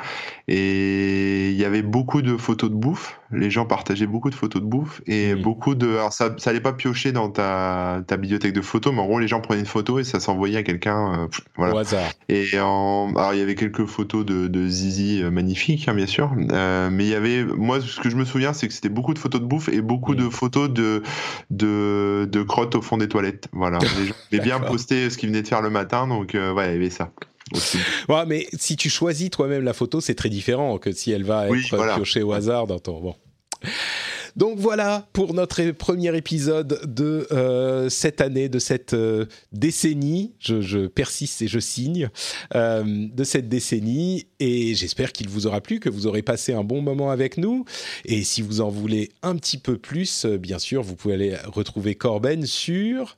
[0.48, 3.20] Et il y avait beaucoup de photos de bouffe.
[3.32, 5.02] Les gens partageaient beaucoup de photos de bouffe.
[5.06, 5.90] Et beaucoup de.
[5.90, 9.20] Alors, ça, ça allait pas piocher dans ta, ta bibliothèque de photos, mais en gros,
[9.20, 11.24] les gens prenaient une photo et ça s'envoyait à quelqu'un.
[11.24, 11.74] euh, voilà.
[11.76, 12.10] Au hasard.
[12.30, 13.14] Et en...
[13.16, 16.32] alors il y avait quelques photos de, de Zizi euh, magnifiques, hein, bien sûr.
[16.52, 19.14] Euh, mais il y avait, moi, ce que je me souviens, c'est que c'était beaucoup
[19.14, 21.04] de photos de bouffe et beaucoup de photos de,
[21.50, 23.48] de, de crottes au fond des toilettes.
[23.52, 23.80] Voilà.
[24.32, 26.76] Les gens bien poster ce qu'ils venaient de faire le matin, donc ouais, il y
[26.76, 27.12] avait ça.
[28.10, 31.46] Ouais, mais si tu choisis toi-même la photo, c'est très différent que si elle va
[31.46, 31.96] être Oui, voilà.
[31.96, 33.00] piochée au hasard dans ton.
[33.00, 33.16] Bon.
[34.36, 40.36] Donc voilà pour notre premier épisode de euh, cette année, de cette euh, décennie.
[40.38, 42.10] Je, je persiste et je signe
[42.54, 44.28] euh, de cette décennie.
[44.40, 47.66] Et j'espère qu'il vous aura plu, que vous aurez passé un bon moment avec nous.
[48.06, 51.96] Et si vous en voulez un petit peu plus, bien sûr, vous pouvez aller retrouver
[51.96, 53.16] Corben sur.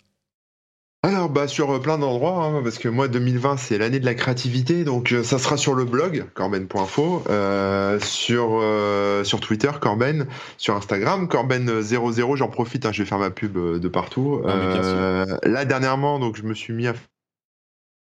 [1.01, 4.15] Alors bah sur euh, plein d'endroits hein, parce que moi 2020 c'est l'année de la
[4.15, 10.27] créativité donc euh, ça sera sur le blog corben.info euh, sur euh, sur Twitter Corben
[10.57, 15.63] sur Instagram Corben00 j'en profite hein, je vais faire ma pub de partout Ah là
[15.63, 16.93] dernièrement donc je me suis mis à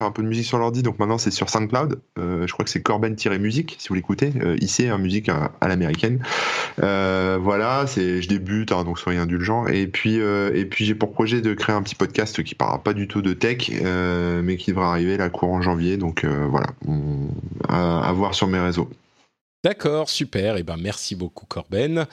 [0.05, 2.71] un peu de musique sur l'ordi donc maintenant c'est sur SoundCloud Euh, je crois que
[2.71, 6.21] c'est Corben-musique si vous l'écoutez euh, ici hein, musique à, à l'américaine
[6.81, 9.67] euh, voilà, c'est je débute, hein, donc soyez indulgents.
[9.67, 12.81] Et puis, euh, et puis j'ai pour projet de créer un petit podcast qui parlera
[12.81, 15.97] pas du tout de tech, euh, mais qui devrait arriver là courant janvier.
[15.97, 17.27] Donc euh, voilà, on-
[17.67, 18.89] à, à voir sur mes réseaux.
[19.63, 20.57] D'accord, super.
[20.57, 22.05] Et ben merci beaucoup Corben.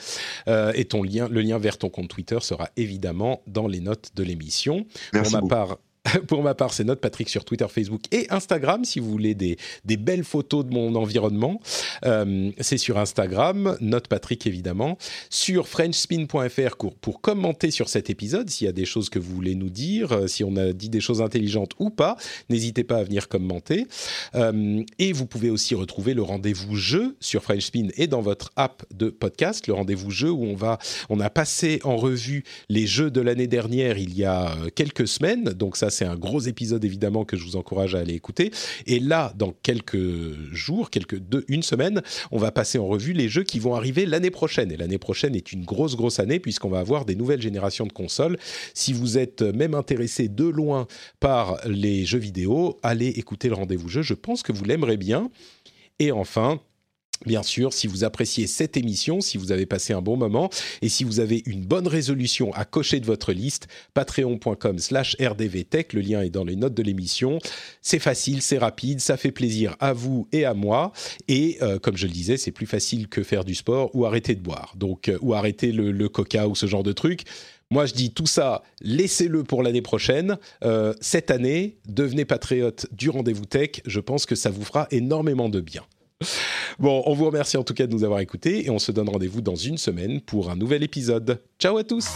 [0.48, 4.10] Euh, et ton lien, le lien vers ton compte Twitter sera évidemment dans les notes
[4.16, 4.86] de l'émission.
[5.12, 5.78] Pour ma part.
[6.26, 8.84] Pour ma part, c'est Note Patrick sur Twitter, Facebook et Instagram.
[8.84, 11.60] Si vous voulez des, belles photos de mon environnement,
[12.04, 14.98] Euh, c'est sur Instagram, Note Patrick évidemment.
[15.30, 19.54] Sur FrenchSpin.fr pour, commenter sur cet épisode, s'il y a des choses que vous voulez
[19.54, 22.16] nous dire, euh, si on a dit des choses intelligentes ou pas,
[22.48, 23.86] n'hésitez pas à venir commenter.
[24.36, 28.50] Euh, et vous pouvez aussi retrouver le rendez-vous jeu sur French Spin et dans votre
[28.56, 30.78] app de podcast, le rendez-vous jeu où on va,
[31.08, 35.44] on a passé en revue les jeux de l'année dernière il y a quelques semaines.
[35.44, 38.52] Donc ça, c'est un gros épisode évidemment que je vous encourage à aller écouter.
[38.86, 39.98] Et là, dans quelques
[40.52, 44.06] jours, quelques deux, une semaine, on va passer en revue les jeux qui vont arriver
[44.06, 44.70] l'année prochaine.
[44.70, 47.92] Et l'année prochaine est une grosse, grosse année puisqu'on va avoir des nouvelles générations de
[47.92, 48.38] consoles.
[48.74, 50.86] Si vous êtes même intéressé de loin
[51.18, 54.02] par les jeux vidéo, allez écouter le rendez-vous jeu.
[54.02, 55.30] Je pense que vous l'aimerez bien.
[55.98, 56.60] Et enfin,
[57.26, 60.50] Bien sûr, si vous appréciez cette émission, si vous avez passé un bon moment
[60.82, 65.92] et si vous avez une bonne résolution à cocher de votre liste, patreon.com slash rdvtech,
[65.94, 67.40] le lien est dans les notes de l'émission.
[67.82, 70.92] C'est facile, c'est rapide, ça fait plaisir à vous et à moi.
[71.26, 74.36] Et euh, comme je le disais, c'est plus facile que faire du sport ou arrêter
[74.36, 77.24] de boire, donc euh, ou arrêter le, coca ou ce genre de truc.
[77.70, 80.38] Moi, je dis tout ça, laissez-le pour l'année prochaine.
[80.64, 83.82] Euh, cette année, devenez patriote du rendez-vous tech.
[83.84, 85.82] Je pense que ça vous fera énormément de bien.
[86.78, 89.08] Bon, on vous remercie en tout cas de nous avoir écoutés et on se donne
[89.08, 91.40] rendez-vous dans une semaine pour un nouvel épisode.
[91.58, 92.08] Ciao à tous